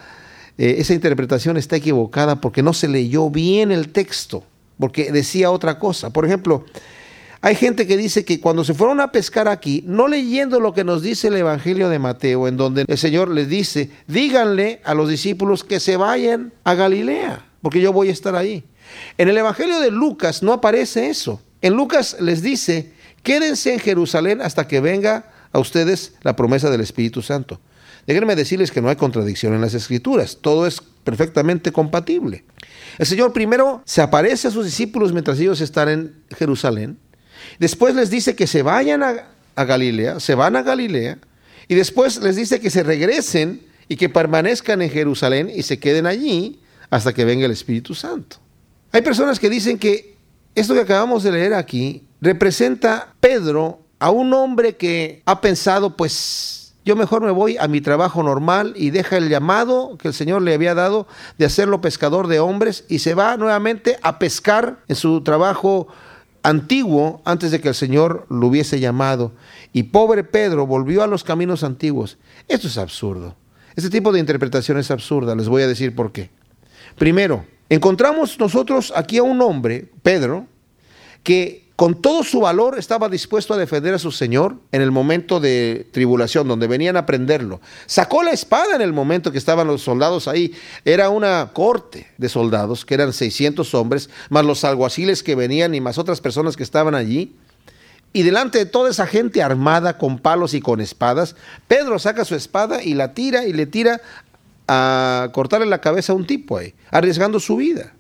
[0.58, 4.44] eh, esa interpretación está equivocada porque no se leyó bien el texto
[4.80, 6.12] porque decía otra cosa.
[6.12, 6.66] Por ejemplo,
[7.42, 10.84] hay gente que dice que cuando se fueron a pescar aquí, no leyendo lo que
[10.84, 15.10] nos dice el Evangelio de Mateo, en donde el Señor les dice, díganle a los
[15.10, 18.64] discípulos que se vayan a Galilea, porque yo voy a estar ahí.
[19.18, 21.42] En el Evangelio de Lucas no aparece eso.
[21.62, 26.82] En Lucas les dice, quédense en Jerusalén hasta que venga a ustedes la promesa del
[26.82, 27.60] Espíritu Santo.
[28.08, 32.44] Déjenme decirles que no hay contradicción en las escrituras, todo es perfectamente compatible.
[33.00, 37.00] El Señor primero se aparece a sus discípulos mientras ellos están en Jerusalén,
[37.60, 41.18] después les dice que se vayan a, Galilea, se van a Galilea,
[41.68, 46.06] y después les dice que se regresen y que permanezcan en Jerusalén y se queden
[46.06, 48.38] allí hasta que venga el Espíritu Santo.
[48.91, 50.15] Hay personas que dicen que
[50.54, 56.64] esto que acabamos de leer aquí representa Pedro a un hombre que ha pensado, pues
[56.86, 60.43] yo mejor me voy a mi trabajo normal y deja el llamado que el Señor
[60.43, 61.08] le había dado
[61.39, 65.88] de hacerlo pescador de hombres y se va nuevamente a pescar en su trabajo
[66.43, 69.32] antiguo antes de que el Señor lo hubiese llamado.
[69.74, 72.19] Y pobre Pedro volvió a los caminos antiguos.
[72.48, 73.36] Esto es absurdo.
[73.76, 75.36] Este tipo de interpretación es absurda.
[75.36, 76.30] Les voy a decir por qué.
[77.00, 80.45] Primero, encontramos nosotros aquí a un hombre, Pedro,
[81.24, 85.42] que con todo su valor estaba dispuesto a defender a su Señor en el momento
[85.42, 87.60] de tribulación, donde venían a prenderlo.
[87.86, 90.54] Sacó la espada en el momento que estaban los soldados ahí.
[90.86, 95.82] Era una corte de soldados, que eran 600 hombres, más los alguaciles que venían y
[95.82, 97.36] más otras personas que estaban allí.
[98.14, 101.36] Y delante de toda esa gente armada con palos y con espadas,
[101.68, 104.00] Pedro saca su espada y la tira y le tira
[104.70, 107.94] a cortarle la cabeza a un tipo ahí, arriesgando su vida.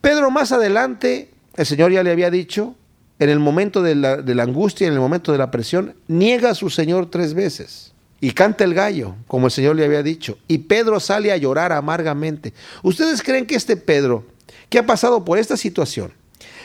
[0.00, 2.74] Pedro más adelante, el Señor ya le había dicho,
[3.18, 6.50] en el momento de la, de la angustia, en el momento de la presión, niega
[6.50, 7.92] a su Señor tres veces.
[8.20, 10.38] Y canta el gallo, como el Señor le había dicho.
[10.48, 12.52] Y Pedro sale a llorar amargamente.
[12.82, 14.24] ¿Ustedes creen que este Pedro,
[14.68, 16.12] que ha pasado por esta situación,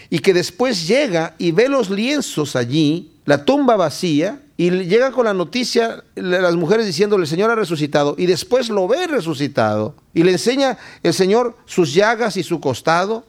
[0.09, 5.25] y que después llega y ve los lienzos allí, la tumba vacía, y llega con
[5.25, 10.23] la noticia las mujeres diciéndole, el Señor ha resucitado, y después lo ve resucitado, y
[10.23, 13.25] le enseña el Señor sus llagas y su costado,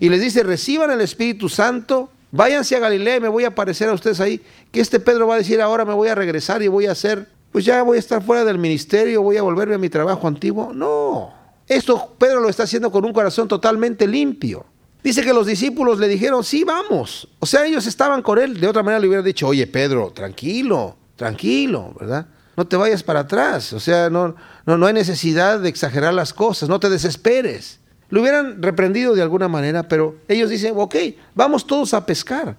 [0.00, 3.88] y les dice, reciban el Espíritu Santo, váyanse a Galilea y me voy a aparecer
[3.88, 4.42] a ustedes ahí,
[4.72, 7.28] que este Pedro va a decir ahora me voy a regresar y voy a hacer,
[7.52, 10.72] pues ya voy a estar fuera del ministerio, voy a volverme a mi trabajo antiguo.
[10.72, 11.32] No,
[11.68, 14.66] esto Pedro lo está haciendo con un corazón totalmente limpio.
[15.02, 17.28] Dice que los discípulos le dijeron, sí, vamos.
[17.38, 18.58] O sea, ellos estaban con él.
[18.58, 22.26] De otra manera le hubieran dicho, oye, Pedro, tranquilo, tranquilo, ¿verdad?
[22.56, 23.74] No te vayas para atrás.
[23.74, 27.80] O sea, no, no, no hay necesidad de exagerar las cosas, no te desesperes.
[28.14, 30.94] Lo hubieran reprendido de alguna manera, pero ellos dicen, ok,
[31.34, 32.56] vamos todos a pescar.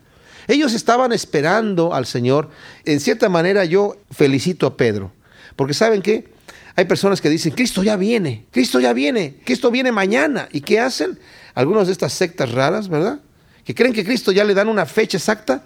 [0.49, 2.49] Ellos estaban esperando al Señor.
[2.83, 5.13] En cierta manera yo felicito a Pedro,
[5.55, 6.29] porque ¿saben qué?
[6.75, 10.49] Hay personas que dicen, Cristo ya viene, Cristo ya viene, Cristo viene mañana.
[10.51, 11.17] ¿Y qué hacen?
[11.53, 13.21] Algunas de estas sectas raras, ¿verdad?
[13.63, 15.63] Que creen que Cristo ya le dan una fecha exacta,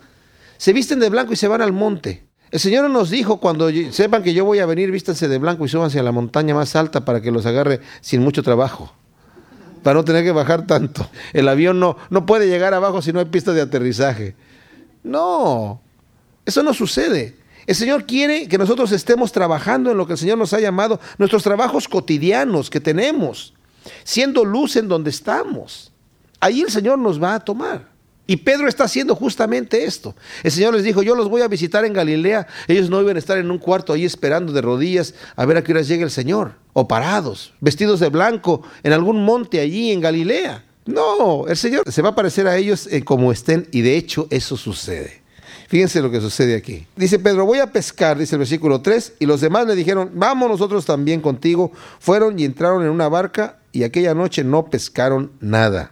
[0.57, 2.27] se visten de blanco y se van al monte.
[2.51, 5.67] El Señor nos dijo, cuando sepan que yo voy a venir, vístanse de blanco y
[5.67, 8.98] súbanse a la montaña más alta para que los agarre sin mucho trabajo
[9.83, 11.09] para no tener que bajar tanto.
[11.33, 14.35] El avión no, no puede llegar abajo si no hay pista de aterrizaje.
[15.03, 15.81] No,
[16.45, 17.37] eso no sucede.
[17.67, 20.99] El Señor quiere que nosotros estemos trabajando en lo que el Señor nos ha llamado,
[21.19, 23.53] nuestros trabajos cotidianos que tenemos,
[24.03, 25.91] siendo luz en donde estamos.
[26.39, 27.87] Ahí el Señor nos va a tomar.
[28.25, 30.15] Y Pedro está haciendo justamente esto.
[30.43, 32.45] El Señor les dijo, yo los voy a visitar en Galilea.
[32.67, 35.63] Ellos no iban a estar en un cuarto ahí esperando de rodillas a ver a
[35.63, 36.53] qué hora llegue el Señor.
[36.79, 40.63] O parados, vestidos de blanco, en algún monte allí en Galilea.
[40.85, 44.55] No, el Señor se va a aparecer a ellos como estén y de hecho eso
[44.55, 45.21] sucede.
[45.67, 46.87] Fíjense lo que sucede aquí.
[46.95, 50.49] Dice Pedro, voy a pescar, dice el versículo 3, y los demás le dijeron, vamos
[50.49, 51.73] nosotros también contigo.
[51.99, 55.91] Fueron y entraron en una barca y aquella noche no pescaron nada.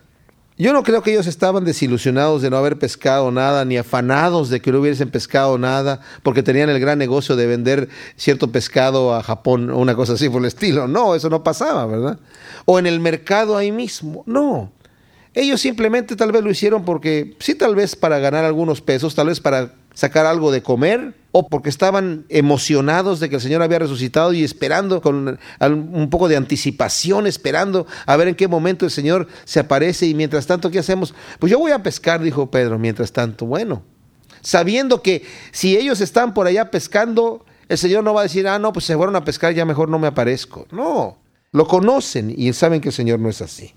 [0.60, 4.60] Yo no creo que ellos estaban desilusionados de no haber pescado nada, ni afanados de
[4.60, 9.22] que no hubiesen pescado nada, porque tenían el gran negocio de vender cierto pescado a
[9.22, 10.88] Japón o una cosa así por el estilo.
[10.88, 12.18] No, eso no pasaba, ¿verdad?
[12.66, 14.24] O en el mercado ahí mismo.
[14.26, 14.72] No.
[15.36, 19.28] Ellos simplemente tal vez lo hicieron porque, sí, tal vez para ganar algunos pesos, tal
[19.28, 23.80] vez para sacar algo de comer, o porque estaban emocionados de que el Señor había
[23.80, 28.92] resucitado y esperando con un poco de anticipación, esperando a ver en qué momento el
[28.92, 31.16] Señor se aparece y mientras tanto, ¿qué hacemos?
[31.40, 33.82] Pues yo voy a pescar, dijo Pedro, mientras tanto, bueno,
[34.42, 38.60] sabiendo que si ellos están por allá pescando, el Señor no va a decir, ah,
[38.60, 40.68] no, pues se fueron a pescar, ya mejor no me aparezco.
[40.70, 41.18] No,
[41.54, 43.74] lo conocen y saben que el Señor no es así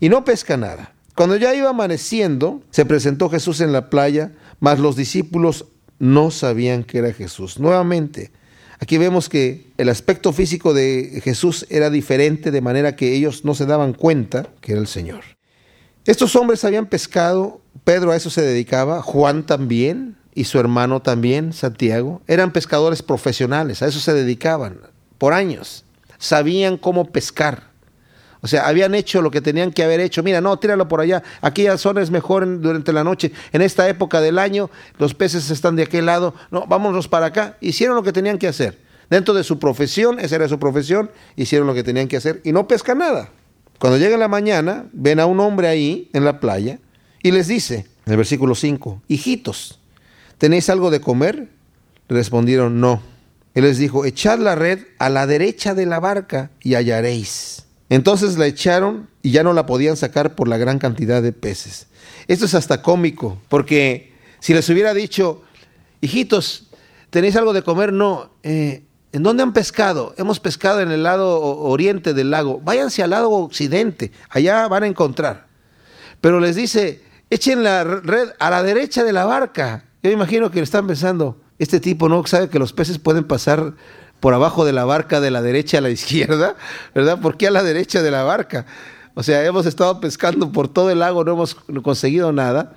[0.00, 0.92] y no pesca nada.
[1.16, 5.66] Cuando ya iba amaneciendo, se presentó Jesús en la playa, mas los discípulos
[5.98, 7.58] no sabían que era Jesús.
[7.58, 8.30] Nuevamente,
[8.78, 13.54] aquí vemos que el aspecto físico de Jesús era diferente, de manera que ellos no
[13.54, 15.22] se daban cuenta que era el Señor.
[16.04, 21.52] Estos hombres habían pescado, Pedro a eso se dedicaba, Juan también y su hermano también,
[21.52, 24.80] Santiago, eran pescadores profesionales, a eso se dedicaban
[25.18, 25.84] por años,
[26.18, 27.65] sabían cómo pescar.
[28.46, 30.22] O sea, habían hecho lo que tenían que haber hecho.
[30.22, 31.20] Mira, no, tíralo por allá.
[31.40, 33.32] Aquella zona es mejor durante la noche.
[33.52, 36.32] En esta época del año, los peces están de aquel lado.
[36.52, 37.56] No, vámonos para acá.
[37.60, 38.78] Hicieron lo que tenían que hacer.
[39.10, 42.52] Dentro de su profesión, esa era su profesión, hicieron lo que tenían que hacer y
[42.52, 43.30] no pesca nada.
[43.80, 46.78] Cuando llega la mañana, ven a un hombre ahí en la playa
[47.20, 49.80] y les dice, en el versículo 5, hijitos,
[50.38, 51.48] ¿tenéis algo de comer?
[52.08, 53.02] respondieron, no.
[53.54, 57.65] Él les dijo, echad la red a la derecha de la barca y hallaréis.
[57.88, 61.86] Entonces la echaron y ya no la podían sacar por la gran cantidad de peces.
[62.26, 65.42] Esto es hasta cómico, porque si les hubiera dicho,
[66.00, 66.68] hijitos,
[67.10, 67.92] ¿tenéis algo de comer?
[67.92, 68.30] No.
[68.42, 70.14] Eh, ¿En dónde han pescado?
[70.18, 72.60] Hemos pescado en el lado oriente del lago.
[72.62, 75.46] Váyanse al lado occidente, allá van a encontrar.
[76.20, 79.84] Pero les dice, echen la red a la derecha de la barca.
[80.02, 83.74] Yo imagino que están pensando, este tipo no sabe que los peces pueden pasar
[84.20, 86.56] por abajo de la barca de la derecha a la izquierda,
[86.94, 87.20] ¿verdad?
[87.20, 88.66] ¿Por qué a la derecha de la barca?
[89.14, 92.74] O sea, hemos estado pescando por todo el lago, no hemos conseguido nada.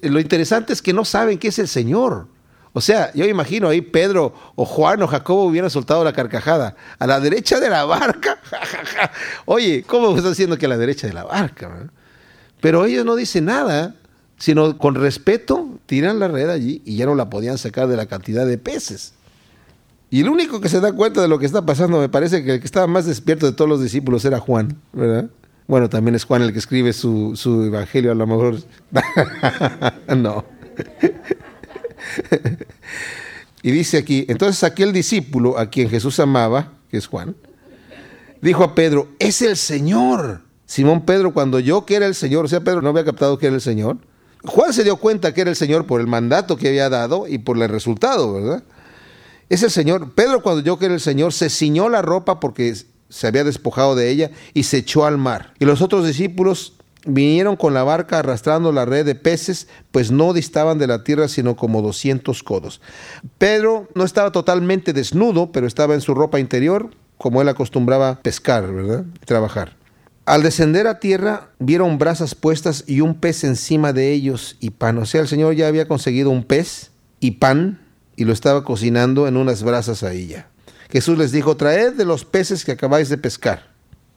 [0.00, 2.26] Lo interesante es que no saben qué es el Señor.
[2.72, 6.76] O sea, yo imagino ahí Pedro o Juan o Jacobo hubieran soltado la carcajada.
[6.98, 8.38] A la derecha de la barca.
[9.46, 11.90] Oye, ¿cómo estás haciendo que a la derecha de la barca?
[12.60, 13.94] Pero ellos no dicen nada,
[14.38, 18.06] sino con respeto tiran la red allí y ya no la podían sacar de la
[18.06, 19.14] cantidad de peces.
[20.10, 22.54] Y el único que se da cuenta de lo que está pasando, me parece que
[22.54, 25.28] el que estaba más despierto de todos los discípulos era Juan, ¿verdad?
[25.66, 28.56] Bueno, también es Juan el que escribe su, su evangelio, a lo mejor.
[30.16, 30.44] no.
[33.62, 37.36] y dice aquí, entonces aquel discípulo a quien Jesús amaba, que es Juan,
[38.40, 40.40] dijo a Pedro, es el Señor.
[40.64, 43.46] Simón Pedro, cuando yo que era el Señor, o sea, Pedro no había captado que
[43.46, 43.98] era el Señor.
[44.44, 47.38] Juan se dio cuenta que era el Señor por el mandato que había dado y
[47.38, 48.62] por el resultado, ¿verdad?
[49.48, 50.12] Es el Señor.
[50.12, 52.74] Pedro cuando yo que era el Señor se ciñó la ropa porque
[53.08, 55.54] se había despojado de ella y se echó al mar.
[55.58, 56.74] Y los otros discípulos
[57.06, 61.28] vinieron con la barca arrastrando la red de peces, pues no distaban de la tierra
[61.28, 62.80] sino como 200 codos.
[63.38, 68.70] Pedro no estaba totalmente desnudo, pero estaba en su ropa interior, como él acostumbraba pescar,
[68.72, 69.04] ¿verdad?
[69.24, 69.76] Trabajar.
[70.26, 74.98] Al descender a tierra, vieron brasas puestas y un pez encima de ellos y pan.
[74.98, 77.80] O sea, el Señor ya había conseguido un pez y pan
[78.18, 80.48] y lo estaba cocinando en unas brasas a ella.
[80.90, 83.70] Jesús les dijo, traed de los peces que acabáis de pescar.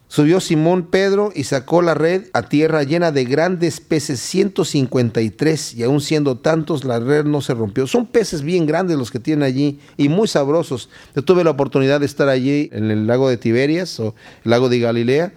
[0.08, 5.84] Subió Simón Pedro y sacó la red a tierra llena de grandes peces, 153, y
[5.84, 7.86] aun siendo tantos, la red no se rompió.
[7.86, 10.90] Son peces bien grandes los que tienen allí y muy sabrosos.
[11.16, 14.68] Yo tuve la oportunidad de estar allí en el lago de Tiberias o el lago
[14.68, 15.32] de Galilea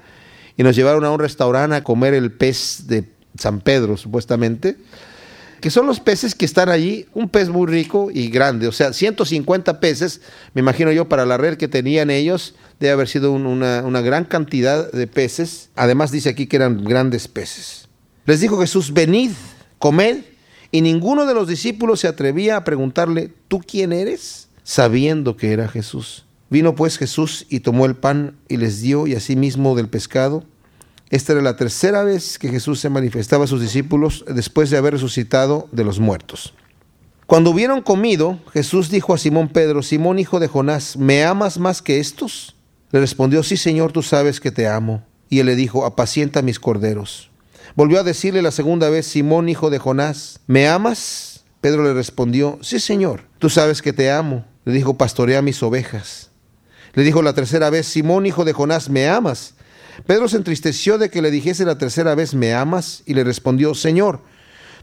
[0.57, 3.05] y nos llevaron a un restaurante a comer el pez de
[3.37, 4.79] San Pedro, supuestamente
[5.65, 8.93] que son los peces que están allí, un pez muy rico y grande, o sea,
[8.93, 10.21] 150 peces,
[10.53, 14.27] me imagino yo, para la red que tenían ellos, debe haber sido una, una gran
[14.27, 17.89] cantidad de peces, además dice aquí que eran grandes peces.
[18.27, 19.31] Les dijo Jesús, venid,
[19.79, 20.19] comed,
[20.71, 24.49] y ninguno de los discípulos se atrevía a preguntarle, ¿tú quién eres?
[24.65, 26.27] Sabiendo que era Jesús.
[26.51, 30.45] Vino pues Jesús y tomó el pan y les dio, y asimismo del pescado,
[31.15, 34.95] esta era la tercera vez que Jesús se manifestaba a sus discípulos después de haber
[34.95, 36.55] resucitado de los muertos.
[37.27, 41.83] Cuando hubieron comido, Jesús dijo a Simón Pedro, Simón hijo de Jonás, ¿me amas más
[41.83, 42.57] que estos?
[42.91, 45.05] Le respondió, sí Señor, tú sabes que te amo.
[45.31, 47.31] Y él le dijo, apacienta mis corderos.
[47.77, 51.45] Volvió a decirle la segunda vez, Simón hijo de Jonás, ¿me amas?
[51.61, 54.45] Pedro le respondió, sí Señor, tú sabes que te amo.
[54.65, 56.31] Le dijo, pastorea mis ovejas.
[56.95, 59.54] Le dijo la tercera vez, Simón hijo de Jonás, ¿me amas?
[60.07, 63.03] Pedro se entristeció de que le dijese la tercera vez, ¿me amas?
[63.07, 64.23] Y le respondió, Señor,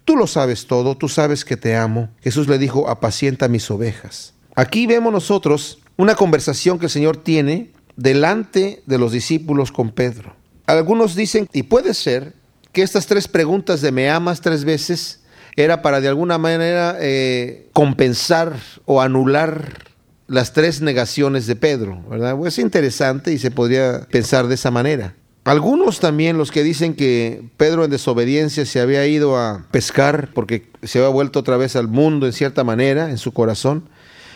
[0.06, 2.10] tú lo sabes todo, tú sabes que te amo.
[2.22, 4.34] Jesús le dijo, apacienta mis ovejas.
[4.56, 10.36] Aquí vemos nosotros una conversación que el Señor tiene delante de los discípulos con Pedro.
[10.66, 12.34] Algunos dicen, y puede ser,
[12.72, 15.22] que estas tres preguntas de me amas tres veces
[15.56, 18.56] era para de alguna manera eh, compensar
[18.86, 19.91] o anular
[20.32, 22.36] las tres negaciones de Pedro, ¿verdad?
[22.48, 25.14] Es interesante y se podría pensar de esa manera.
[25.44, 30.70] Algunos también, los que dicen que Pedro en desobediencia se había ido a pescar porque
[30.84, 33.90] se había vuelto otra vez al mundo en cierta manera, en su corazón,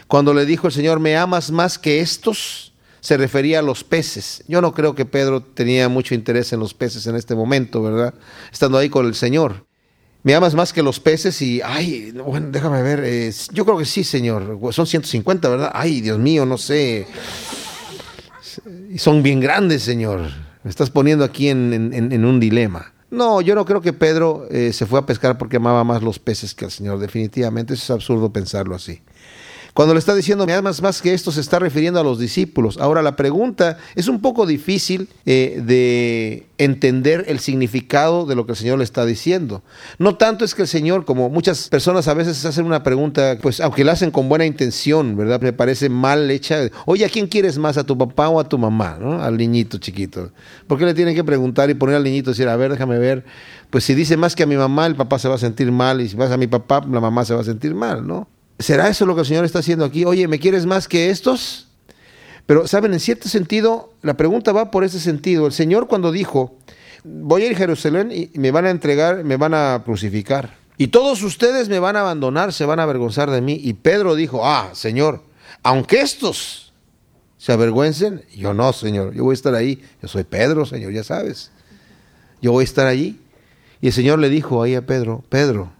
[0.07, 2.73] cuando le dijo el Señor, ¿me amas más que estos?
[2.99, 4.43] Se refería a los peces.
[4.49, 8.15] Yo no creo que Pedro tenía mucho interés en los peces en este momento, ¿verdad?
[8.51, 9.65] Estando ahí con el Señor.
[10.25, 11.39] ¿Me amas más que los peces?
[11.43, 13.31] Y, ay, bueno, déjame ver.
[13.53, 14.57] yo creo que sí, Señor.
[14.71, 15.71] Son 150, ¿verdad?
[15.71, 17.05] Ay, Dios mío, no sé.
[18.97, 20.21] Son bien grandes, Señor.
[20.63, 22.91] Me estás poniendo aquí en, un dilema.
[23.11, 26.17] No, yo no creo que Pedro eh, se fue a pescar porque amaba más los
[26.17, 26.97] peces que al Señor.
[26.97, 29.03] Definitivamente, eso es absurdo pensarlo así.
[29.75, 32.77] Cuando le está diciendo, me amas más que esto, se está refiriendo a los discípulos.
[32.77, 38.53] Ahora, la pregunta es un poco difícil eh, de entender el significado de lo que
[38.53, 39.63] el Señor le está diciendo.
[39.99, 43.59] No tanto es que el Señor, como muchas personas a veces hacen una pregunta, pues
[43.59, 45.41] aunque la hacen con buena intención, ¿verdad?
[45.41, 46.69] Me parece mal hecha.
[46.85, 47.77] Oye, ¿a quién quieres más?
[47.77, 48.97] ¿A tu papá o a tu mamá?
[48.97, 49.21] ¿no?
[49.21, 50.31] Al niñito chiquito.
[50.67, 52.97] ¿Por qué le tienen que preguntar y poner al niñito y decir, a ver, déjame
[52.97, 53.25] ver?
[53.71, 55.99] Pues si dice más que a mi mamá, el papá se va a sentir mal,
[55.99, 58.29] y si vas a mi papá, la mamá se va a sentir mal, ¿no?
[58.59, 60.05] ¿Será eso lo que el Señor está haciendo aquí?
[60.05, 61.67] Oye, ¿me quieres más que estos?
[62.45, 62.93] Pero, ¿saben?
[62.93, 65.47] En cierto sentido, la pregunta va por ese sentido.
[65.47, 66.57] El Señor cuando dijo,
[67.03, 70.55] voy a ir a Jerusalén y me van a entregar, me van a crucificar.
[70.77, 73.59] Y todos ustedes me van a abandonar, se van a avergonzar de mí.
[73.61, 75.23] Y Pedro dijo, ah, Señor,
[75.63, 76.73] aunque estos
[77.37, 79.81] se avergüencen, yo no, Señor, yo voy a estar ahí.
[80.01, 81.51] Yo soy Pedro, Señor, ya sabes.
[82.41, 83.19] Yo voy a estar allí.
[83.81, 85.71] Y el Señor le dijo ahí a Pedro, Pedro,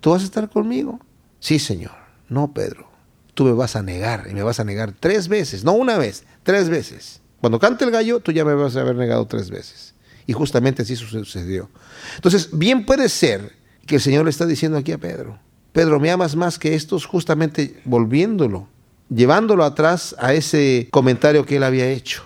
[0.00, 1.00] ¿tú vas a estar conmigo?
[1.40, 1.97] Sí, Señor.
[2.28, 2.88] No, Pedro,
[3.34, 6.24] tú me vas a negar y me vas a negar tres veces, no una vez,
[6.42, 7.20] tres veces.
[7.40, 9.94] Cuando cante el gallo, tú ya me vas a haber negado tres veces.
[10.26, 11.70] Y justamente así sucedió.
[12.16, 13.52] Entonces, bien puede ser
[13.86, 15.38] que el Señor le está diciendo aquí a Pedro,
[15.72, 18.68] Pedro, me amas más que estos, justamente volviéndolo,
[19.08, 22.24] llevándolo atrás a ese comentario que él había hecho.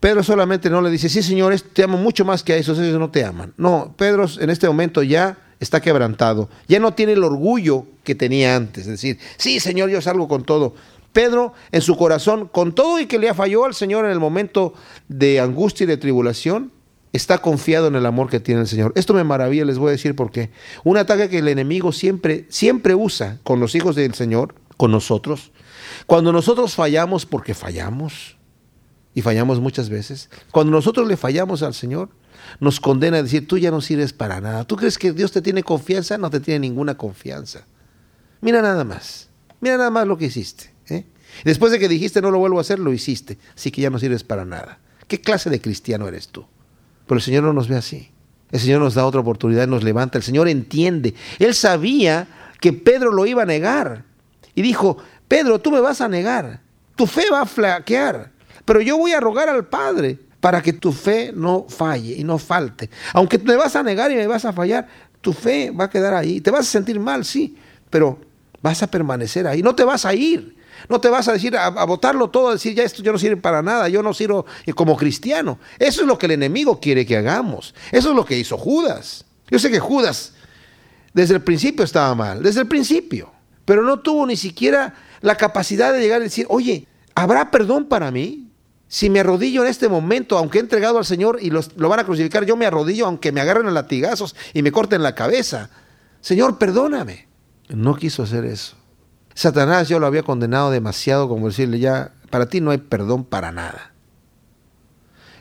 [0.00, 2.98] Pedro solamente no le dice, sí, señores, te amo mucho más que a esos, ellos
[2.98, 3.54] no te aman.
[3.56, 8.56] No, Pedro en este momento ya está quebrantado, ya no tiene el orgullo que tenía
[8.56, 10.74] antes, es decir, sí, Señor, yo salgo con todo.
[11.12, 14.74] Pedro en su corazón, con todo y que le falló al Señor en el momento
[15.08, 16.72] de angustia y de tribulación,
[17.12, 18.92] está confiado en el amor que tiene el Señor.
[18.96, 20.50] Esto me maravilla, les voy a decir por qué.
[20.84, 25.52] Un ataque que el enemigo siempre, siempre usa con los hijos del Señor, con nosotros.
[26.06, 28.38] Cuando nosotros fallamos porque fallamos,
[29.14, 32.08] y fallamos muchas veces, cuando nosotros le fallamos al Señor,
[32.60, 34.64] nos condena a decir, tú ya no sirves para nada.
[34.64, 36.18] ¿Tú crees que Dios te tiene confianza?
[36.18, 37.66] No te tiene ninguna confianza.
[38.40, 39.28] Mira nada más,
[39.60, 40.72] mira nada más lo que hiciste.
[40.88, 41.06] ¿eh?
[41.44, 43.38] Después de que dijiste no lo vuelvo a hacer, lo hiciste.
[43.54, 44.78] Así que ya no sirves para nada.
[45.06, 46.46] ¿Qué clase de cristiano eres tú?
[47.06, 48.10] Pero el Señor no nos ve así.
[48.50, 50.18] El Señor nos da otra oportunidad, nos levanta.
[50.18, 51.14] El Señor entiende.
[51.38, 52.28] Él sabía
[52.60, 54.04] que Pedro lo iba a negar.
[54.54, 54.98] Y dijo,
[55.28, 56.60] Pedro, tú me vas a negar.
[56.96, 58.31] Tu fe va a flaquear.
[58.64, 62.38] Pero yo voy a rogar al Padre para que tu fe no falle y no
[62.38, 62.90] falte.
[63.12, 64.88] Aunque te vas a negar y me vas a fallar,
[65.20, 66.40] tu fe va a quedar ahí.
[66.40, 67.56] Te vas a sentir mal, sí,
[67.90, 68.18] pero
[68.60, 69.62] vas a permanecer ahí.
[69.62, 70.56] No te vas a ir.
[70.88, 73.36] No te vas a decir, a, votarlo todo, a decir, ya esto yo no sirve
[73.36, 75.58] para nada, yo no sirvo como cristiano.
[75.78, 77.74] Eso es lo que el enemigo quiere que hagamos.
[77.92, 79.24] Eso es lo que hizo Judas.
[79.48, 80.32] Yo sé que Judas
[81.12, 83.30] desde el principio estaba mal, desde el principio,
[83.64, 88.10] pero no tuvo ni siquiera la capacidad de llegar a decir, oye, ¿habrá perdón para
[88.10, 88.48] mí?
[88.92, 92.04] Si me arrodillo en este momento, aunque he entregado al Señor y lo van a
[92.04, 95.70] crucificar, yo me arrodillo aunque me agarren a latigazos y me corten la cabeza.
[96.20, 97.26] Señor, perdóname.
[97.70, 98.76] No quiso hacer eso.
[99.32, 103.50] Satanás yo lo había condenado demasiado como decirle ya, para ti no hay perdón para
[103.50, 103.94] nada.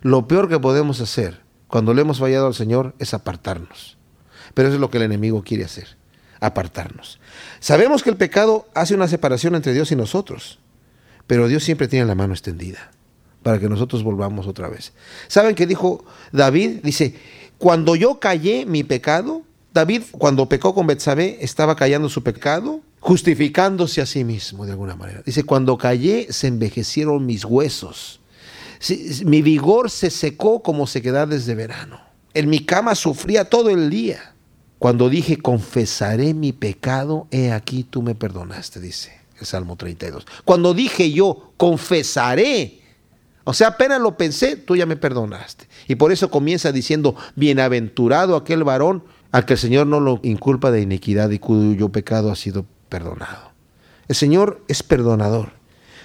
[0.02, 3.98] Lo peor que podemos hacer cuando le hemos fallado al Señor es apartarnos.
[4.54, 5.98] Pero eso es lo que el enemigo quiere hacer,
[6.40, 7.20] apartarnos.
[7.60, 10.60] Sabemos que el pecado hace una separación entre Dios y nosotros,
[11.28, 12.92] pero Dios siempre tiene la mano extendida
[13.44, 14.94] para que nosotros volvamos otra vez.
[15.28, 16.82] ¿Saben qué dijo David?
[16.84, 17.16] Dice,
[17.58, 24.02] cuando yo callé mi pecado, David cuando pecó con Betsabé estaba callando su pecado, justificándose
[24.02, 25.22] a sí mismo de alguna manera.
[25.26, 28.20] Dice, cuando callé se envejecieron mis huesos.
[29.26, 32.00] Mi vigor se secó como sequedad desde verano.
[32.34, 34.34] En mi cama sufría todo el día.
[34.80, 40.26] Cuando dije, confesaré mi pecado, he aquí tú me perdonaste, dice el Salmo 32.
[40.46, 42.81] Cuando dije yo, confesaré
[43.44, 45.68] o sea, apenas lo pensé, tú ya me perdonaste.
[45.88, 50.72] Y por eso comienza diciendo, bienaventurado aquel varón al que el Señor no lo inculpa
[50.72, 53.52] de iniquidad y cuyo pecado ha sido perdonado.
[54.08, 55.54] El Señor es perdonador.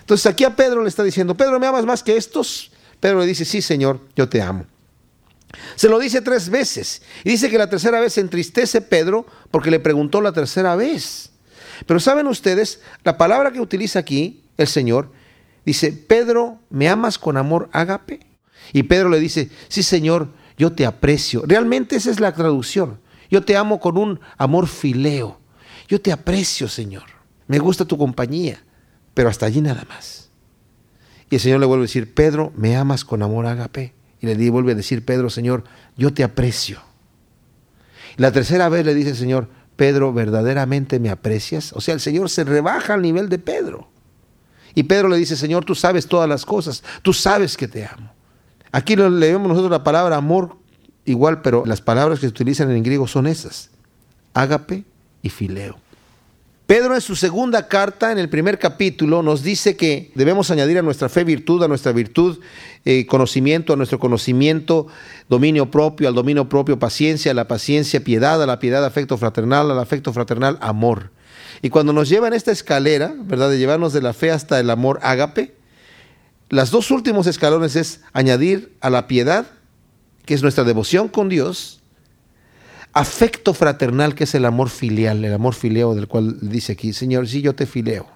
[0.01, 2.70] Entonces aquí a Pedro le está diciendo, Pedro, ¿me amas más que estos?
[3.01, 4.64] Pedro le dice, sí, Señor, yo te amo.
[5.74, 7.03] Se lo dice tres veces.
[7.24, 11.30] Y dice que la tercera vez entristece Pedro porque le preguntó la tercera vez.
[11.84, 15.11] Pero saben ustedes, la palabra que utiliza aquí el Señor
[15.67, 18.21] dice, Pedro, ¿me amas con amor ágape?
[18.73, 21.43] Y Pedro le dice, sí Señor, yo te aprecio.
[21.47, 23.01] Realmente esa es la traducción.
[23.31, 25.39] Yo te amo con un amor fileo.
[25.89, 27.05] Yo te aprecio, Señor.
[27.47, 28.62] Me gusta tu compañía,
[29.12, 30.31] pero hasta allí nada más.
[31.31, 33.95] Y el Señor le vuelve a decir, Pedro, ¿me amas con amor ágape?
[34.21, 35.64] Y le vuelve a decir, Pedro, Señor,
[35.97, 36.81] yo te aprecio.
[38.17, 41.73] La tercera vez le dice Señor, Pedro, ¿verdaderamente me aprecias?
[41.75, 43.91] O sea, el Señor se rebaja al nivel de Pedro.
[44.77, 48.12] Y Pedro le dice, Señor, tú sabes todas las cosas, tú sabes que te amo.
[48.70, 50.59] Aquí leemos nosotros la palabra amor
[51.07, 53.70] igual, pero las palabras que se utilizan en griego son esas,
[54.35, 54.85] ágape
[55.22, 55.79] y fileo.
[56.66, 60.83] Pedro en su segunda carta, en el primer capítulo, nos dice que debemos añadir a
[60.83, 62.41] nuestra fe virtud, a nuestra virtud
[62.85, 64.89] eh, conocimiento, a nuestro conocimiento
[65.31, 69.70] dominio propio, al dominio propio paciencia, a la paciencia piedad, a la piedad afecto fraternal,
[69.70, 71.12] al afecto fraternal amor.
[71.67, 73.51] Y cuando nos lleva en esta escalera, ¿verdad?
[73.51, 75.57] De llevarnos de la fe hasta el amor ágape,
[76.49, 79.47] las dos últimos escalones es añadir a la piedad,
[80.25, 81.81] que es nuestra devoción con Dios,
[82.93, 87.27] afecto fraternal, que es el amor filial, el amor fileo del cual dice aquí, Señor,
[87.27, 88.07] sí, yo te fileo.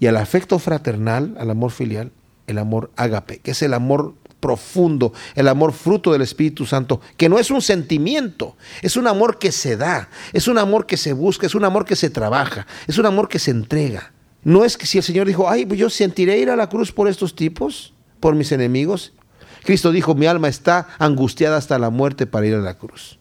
[0.00, 2.10] Y al afecto fraternal, al amor filial,
[2.46, 4.14] el amor ágape, que es el amor
[4.44, 9.38] profundo, el amor fruto del Espíritu Santo, que no es un sentimiento, es un amor
[9.38, 12.66] que se da, es un amor que se busca, es un amor que se trabaja,
[12.86, 14.12] es un amor que se entrega.
[14.42, 16.92] No es que si el Señor dijo, ay, pues yo sentiré ir a la cruz
[16.92, 19.14] por estos tipos, por mis enemigos.
[19.62, 23.18] Cristo dijo, mi alma está angustiada hasta la muerte para ir a la cruz.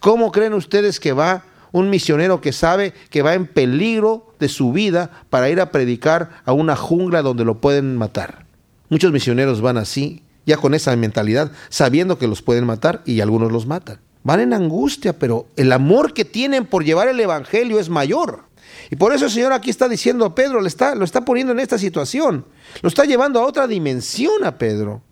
[0.00, 4.72] ¿Cómo creen ustedes que va un misionero que sabe que va en peligro de su
[4.72, 8.46] vida para ir a predicar a una jungla donde lo pueden matar?
[8.88, 13.52] Muchos misioneros van así, ya con esa mentalidad, sabiendo que los pueden matar y algunos
[13.52, 14.00] los matan.
[14.22, 18.44] Van en angustia, pero el amor que tienen por llevar el Evangelio es mayor.
[18.90, 21.60] Y por eso el Señor aquí está diciendo a Pedro, está, lo está poniendo en
[21.60, 22.44] esta situación,
[22.82, 25.02] lo está llevando a otra dimensión a Pedro.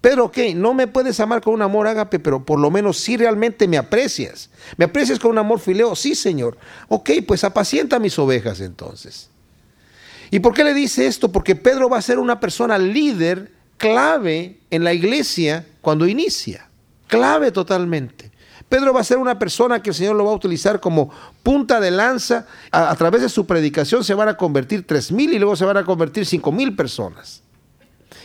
[0.00, 3.16] Pedro, ok, no me puedes amar con un amor ágape, pero por lo menos sí
[3.16, 4.48] realmente me aprecias.
[4.78, 5.94] ¿Me aprecias con un amor fileo?
[5.94, 6.56] Sí, Señor.
[6.88, 9.28] Ok, pues apacienta mis ovejas entonces.
[10.30, 11.30] ¿Y por qué le dice esto?
[11.30, 16.68] Porque Pedro va a ser una persona líder clave en la iglesia cuando inicia.
[17.08, 18.30] Clave totalmente.
[18.68, 21.10] Pedro va a ser una persona que el Señor lo va a utilizar como
[21.42, 22.46] punta de lanza.
[22.70, 25.78] A, través de su predicación se van a convertir tres mil y luego se van
[25.78, 27.42] a convertir cinco mil personas.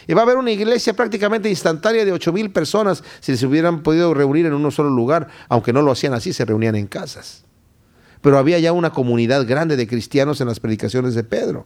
[0.07, 3.81] Y va a haber una iglesia prácticamente instantánea de ocho mil personas si se hubieran
[3.81, 7.45] podido reunir en un solo lugar, aunque no lo hacían así, se reunían en casas.
[8.21, 11.65] Pero había ya una comunidad grande de cristianos en las predicaciones de Pedro.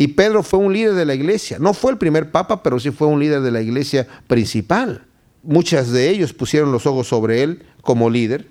[0.00, 1.58] Y Pedro fue un líder de la iglesia.
[1.58, 5.04] No fue el primer papa, pero sí fue un líder de la iglesia principal.
[5.42, 8.48] Muchas de ellos pusieron los ojos sobre él como líder,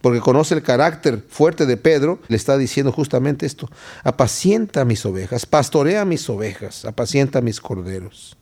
[0.00, 3.68] porque conoce el carácter fuerte de Pedro, le está diciendo justamente esto,
[4.04, 8.36] apacienta mis ovejas, pastorea mis ovejas, apacienta mis corderos.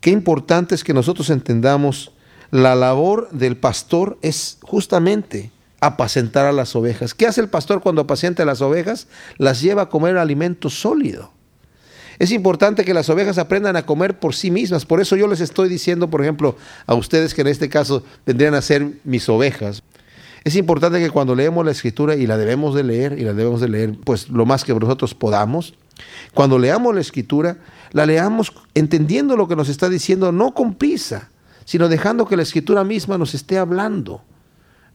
[0.00, 2.12] Qué importante es que nosotros entendamos
[2.52, 7.12] la labor del pastor es justamente apacentar a las ovejas.
[7.12, 9.08] ¿Qué hace el pastor cuando apacienta a las ovejas?
[9.36, 11.36] Las lleva a comer alimento sólido.
[12.18, 14.84] Es importante que las ovejas aprendan a comer por sí mismas.
[14.84, 16.56] Por eso yo les estoy diciendo, por ejemplo,
[16.86, 19.82] a ustedes que en este caso vendrían a ser mis ovejas.
[20.44, 23.60] Es importante que cuando leemos la escritura, y la debemos de leer, y la debemos
[23.60, 25.74] de leer pues lo más que nosotros podamos,
[26.34, 27.58] cuando leamos la escritura,
[27.92, 31.30] la leamos entendiendo lo que nos está diciendo, no con prisa,
[31.64, 34.22] sino dejando que la escritura misma nos esté hablando.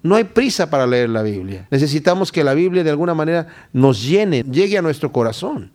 [0.02, 1.68] No hay prisa para leer la Biblia.
[1.72, 5.72] Necesitamos que la Biblia de alguna manera nos llene, llegue a nuestro corazón.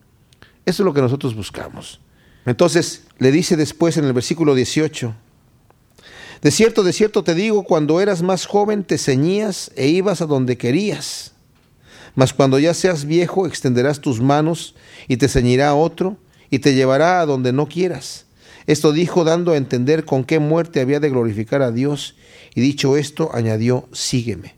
[0.69, 1.99] Eso es lo que nosotros buscamos.
[2.45, 5.15] Entonces le dice después en el versículo 18,
[6.43, 10.27] de cierto, de cierto te digo, cuando eras más joven te ceñías e ibas a
[10.27, 11.33] donde querías.
[12.15, 14.75] Mas cuando ya seas viejo extenderás tus manos
[15.09, 16.19] y te ceñirá otro
[16.51, 18.27] y te llevará a donde no quieras.
[18.67, 22.15] Esto dijo dando a entender con qué muerte había de glorificar a Dios.
[22.55, 24.55] Y dicho esto, añadió, sígueme.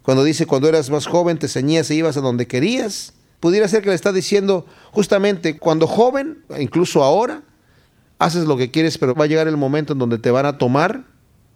[0.00, 3.82] Cuando dice, cuando eras más joven te ceñías e ibas a donde querías, pudiera ser
[3.82, 7.42] que le está diciendo justamente, cuando joven, incluso ahora,
[8.18, 10.58] haces lo que quieres, pero va a llegar el momento en donde te van a
[10.58, 11.04] tomar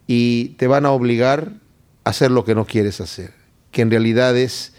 [0.07, 1.53] y te van a obligar
[2.05, 3.33] a hacer lo que no quieres hacer,
[3.71, 4.75] que en realidad es,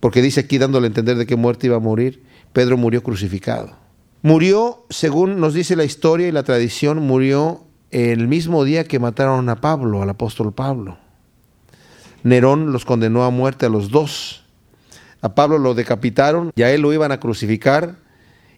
[0.00, 2.22] porque dice aquí dándole a entender de qué muerte iba a morir,
[2.52, 3.76] Pedro murió crucificado.
[4.22, 9.48] Murió, según nos dice la historia y la tradición, murió el mismo día que mataron
[9.48, 10.98] a Pablo, al apóstol Pablo.
[12.22, 14.41] Nerón los condenó a muerte a los dos.
[15.22, 17.96] A Pablo lo decapitaron y a él lo iban a crucificar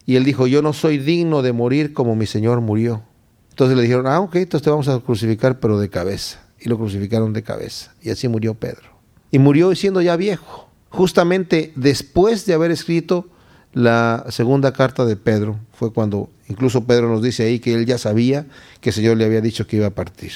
[0.07, 3.03] y él dijo, yo no soy digno de morir como mi Señor murió.
[3.51, 6.41] Entonces le dijeron, ah, ok, entonces te vamos a crucificar, pero de cabeza.
[6.59, 7.93] y lo crucificaron de cabeza.
[8.03, 8.89] Y así murió Pedro.
[9.31, 13.29] Y murió siendo ya viejo, justamente después de haber escrito
[13.75, 15.59] la segunda carta de Pedro.
[15.73, 18.47] Fue cuando incluso Pedro nos dice ahí que él ya sabía
[18.81, 20.33] que el Señor le había dicho que iba a partir.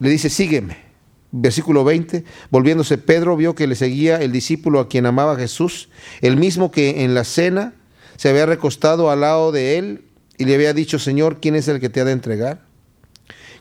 [0.00, 0.87] Le dice, sígueme.
[1.30, 5.90] Versículo 20, volviéndose Pedro vio que le seguía el discípulo a quien amaba Jesús,
[6.22, 7.74] el mismo que en la cena
[8.16, 10.04] se había recostado al lado de él
[10.38, 12.62] y le había dicho, Señor, ¿quién es el que te ha de entregar?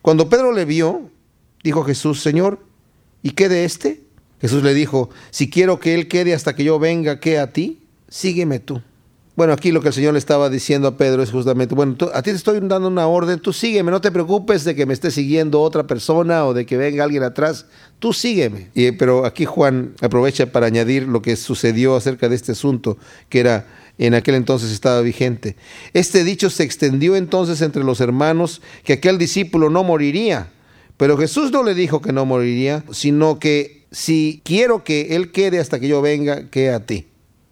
[0.01, 1.09] Cuando Pedro le vio,
[1.63, 2.59] dijo Jesús, Señor,
[3.21, 4.01] ¿y qué de este?
[4.39, 7.83] Jesús le dijo, si quiero que él quede hasta que yo venga, ¿qué a ti?
[8.07, 8.81] Sígueme tú.
[9.37, 12.23] Bueno, aquí lo que el Señor le estaba diciendo a Pedro es justamente, bueno, a
[12.23, 15.11] ti te estoy dando una orden, tú sígueme, no te preocupes de que me esté
[15.11, 17.67] siguiendo otra persona o de que venga alguien atrás,
[17.99, 18.71] tú sígueme.
[18.73, 22.97] Y, pero aquí Juan aprovecha para añadir lo que sucedió acerca de este asunto,
[23.29, 23.67] que era
[23.99, 25.55] en aquel entonces estaba vigente.
[25.93, 30.49] Este dicho se extendió entonces entre los hermanos que aquel discípulo no moriría,
[30.97, 35.59] pero Jesús no le dijo que no moriría, sino que si quiero que él quede
[35.59, 37.05] hasta que yo venga, que a ti.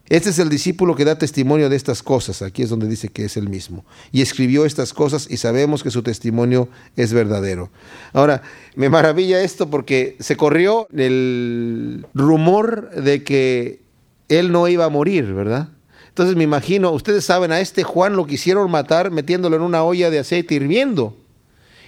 [0.07, 2.43] Este es el discípulo que da testimonio de estas cosas.
[2.43, 3.85] Aquí es donde dice que es el mismo.
[4.11, 7.71] Y escribió estas cosas y sabemos que su testimonio es verdadero.
[8.13, 8.43] Ahora,
[8.75, 13.81] me maravilla esto porque se corrió el rumor de que
[14.29, 15.69] él no iba a morir, ¿verdad?
[16.09, 20.11] Entonces me imagino, ustedes saben, a este Juan lo quisieron matar metiéndolo en una olla
[20.11, 21.17] de aceite hirviendo.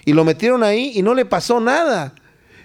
[0.04, 2.14] Y lo metieron ahí y no le pasó nada.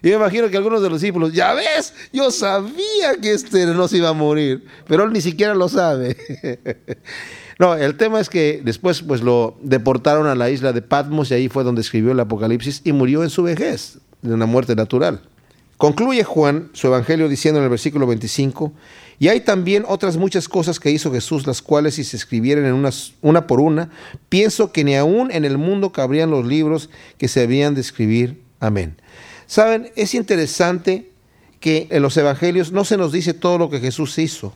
[0.03, 3.87] Y me imagino que algunos de los discípulos, ya ves, yo sabía que este no
[3.87, 6.17] se iba a morir, pero él ni siquiera lo sabe.
[7.59, 11.35] no, el tema es que después pues lo deportaron a la isla de Patmos y
[11.35, 15.21] ahí fue donde escribió el Apocalipsis y murió en su vejez, de una muerte natural.
[15.77, 18.73] Concluye Juan su evangelio diciendo en el versículo 25,
[19.19, 22.73] y hay también otras muchas cosas que hizo Jesús, las cuales si se escribieran en
[22.73, 22.89] una,
[23.21, 23.89] una por una,
[24.27, 28.41] pienso que ni aún en el mundo cabrían los libros que se habían de escribir.
[28.59, 28.97] Amén.
[29.45, 31.09] Saben, es interesante
[31.59, 34.53] que en los evangelios no se nos dice todo lo que Jesús hizo.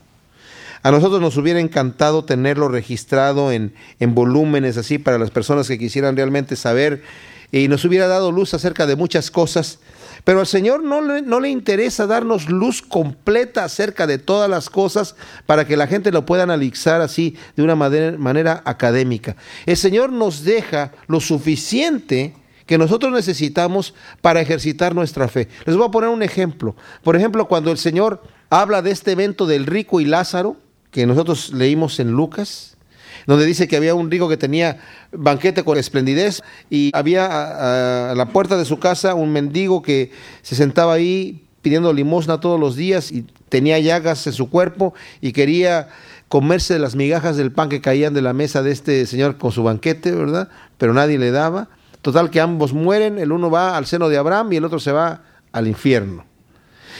[0.83, 5.79] A nosotros nos hubiera encantado tenerlo registrado en, en volúmenes así para las personas que
[5.79, 7.03] quisieran realmente saber
[7.51, 9.79] y nos hubiera dado luz acerca de muchas cosas.
[10.23, 14.69] Pero al Señor no le, no le, interesa darnos luz completa acerca de todas las
[14.69, 15.15] cosas
[15.45, 19.37] para que la gente lo pueda analizar así de una manera, manera académica.
[19.65, 22.33] El Señor nos deja lo suficiente
[22.67, 25.47] que nosotros necesitamos para ejercitar nuestra fe.
[25.65, 26.75] Les voy a poner un ejemplo.
[27.01, 30.57] Por ejemplo, cuando el Señor habla de este evento del rico y Lázaro,
[30.91, 32.77] que nosotros leímos en Lucas,
[33.25, 34.79] donde dice que había un rico que tenía
[35.11, 40.11] banquete con esplendidez y había a, la puerta de su casa un mendigo que
[40.41, 45.31] se sentaba ahí pidiendo limosna todos los días y tenía llagas en su cuerpo y
[45.31, 45.89] quería
[46.27, 49.63] comerse las migajas del pan que caían de la mesa de este señor con su
[49.63, 50.49] banquete, ¿verdad?
[50.77, 51.69] Pero nadie le daba.
[52.07, 54.93] Total que ambos mueren, el uno va al seno de Abraham y el otro se
[54.93, 56.23] va al infierno.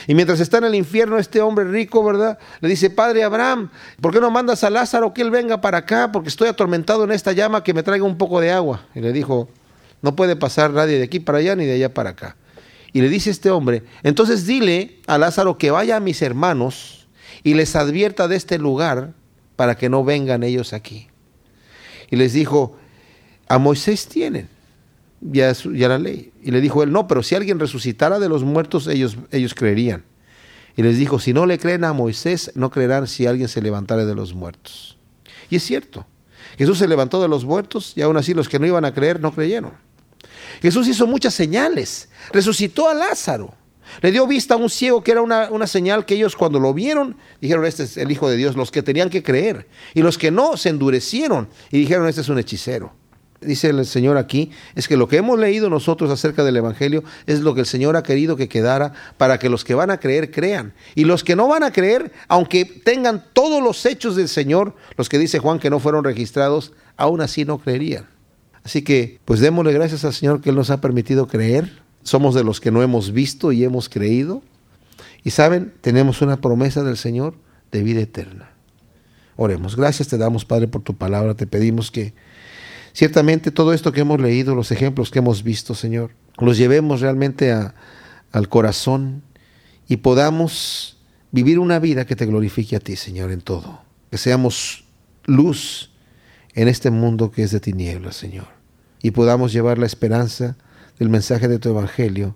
[0.06, 2.38] Y mientras está en el infierno, este hombre rico, ¿verdad?
[2.60, 3.70] Le dice, Padre Abraham,
[4.02, 6.12] ¿por qué no mandas a Lázaro que él venga para acá?
[6.12, 8.82] Porque estoy atormentado en esta llama, que me traiga un poco de agua.
[8.94, 9.48] Y le dijo,
[10.02, 12.36] no puede pasar nadie de aquí para allá ni de allá para acá.
[12.92, 17.08] Y le dice este hombre, entonces dile a Lázaro que vaya a mis hermanos
[17.42, 19.14] y les advierta de este lugar
[19.56, 21.08] para que no vengan ellos aquí.
[22.10, 22.76] Y les dijo,
[23.48, 24.57] a Moisés tienen
[25.20, 25.52] ya,
[25.88, 26.32] la ley.
[26.42, 30.04] Y le dijo él, no, pero si alguien resucitara de los muertos, ellos, ellos creerían.
[30.76, 34.04] Y les dijo, si no le creen a Moisés, no creerán si alguien se levantara
[34.04, 34.96] de los muertos.
[35.50, 36.06] Y es cierto,
[36.56, 39.20] Jesús se levantó de los muertos y aún así los que no iban a creer
[39.20, 39.72] no creyeron.
[40.62, 43.54] Jesús hizo muchas señales, resucitó a Lázaro,
[44.02, 46.74] le dio vista a un ciego que era una, una, señal que ellos cuando lo
[46.74, 49.66] vieron dijeron, este es el Hijo de Dios, los que tenían que creer.
[49.94, 52.92] Y los que no se endurecieron y dijeron, este es un hechicero
[53.40, 57.40] dice el Señor aquí, es que lo que hemos leído nosotros acerca del Evangelio es
[57.40, 60.30] lo que el Señor ha querido que quedara para que los que van a creer
[60.30, 60.74] crean.
[60.94, 65.08] Y los que no van a creer, aunque tengan todos los hechos del Señor, los
[65.08, 68.06] que dice Juan que no fueron registrados, aún así no creerían.
[68.64, 71.82] Así que, pues démosle gracias al Señor que Él nos ha permitido creer.
[72.02, 74.42] Somos de los que no hemos visto y hemos creído.
[75.24, 77.34] Y saben, tenemos una promesa del Señor
[77.70, 78.50] de vida eterna.
[79.36, 79.76] Oremos.
[79.76, 81.34] Gracias te damos, Padre, por tu palabra.
[81.34, 82.12] Te pedimos que
[82.98, 87.52] Ciertamente todo esto que hemos leído, los ejemplos que hemos visto, Señor, los llevemos realmente
[87.52, 89.22] al corazón
[89.86, 90.98] y podamos
[91.30, 93.82] vivir una vida que te glorifique a ti, Señor, en todo.
[94.10, 94.84] Que seamos
[95.26, 95.92] luz
[96.54, 98.48] en este mundo que es de tinieblas, Señor.
[99.00, 100.56] Y podamos llevar la esperanza
[100.98, 102.34] del mensaje de tu Evangelio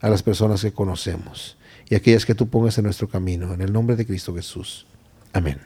[0.00, 1.58] a las personas que conocemos
[1.90, 3.52] y aquellas que tú pongas en nuestro camino.
[3.52, 4.86] En el nombre de Cristo Jesús.
[5.32, 5.58] Amén.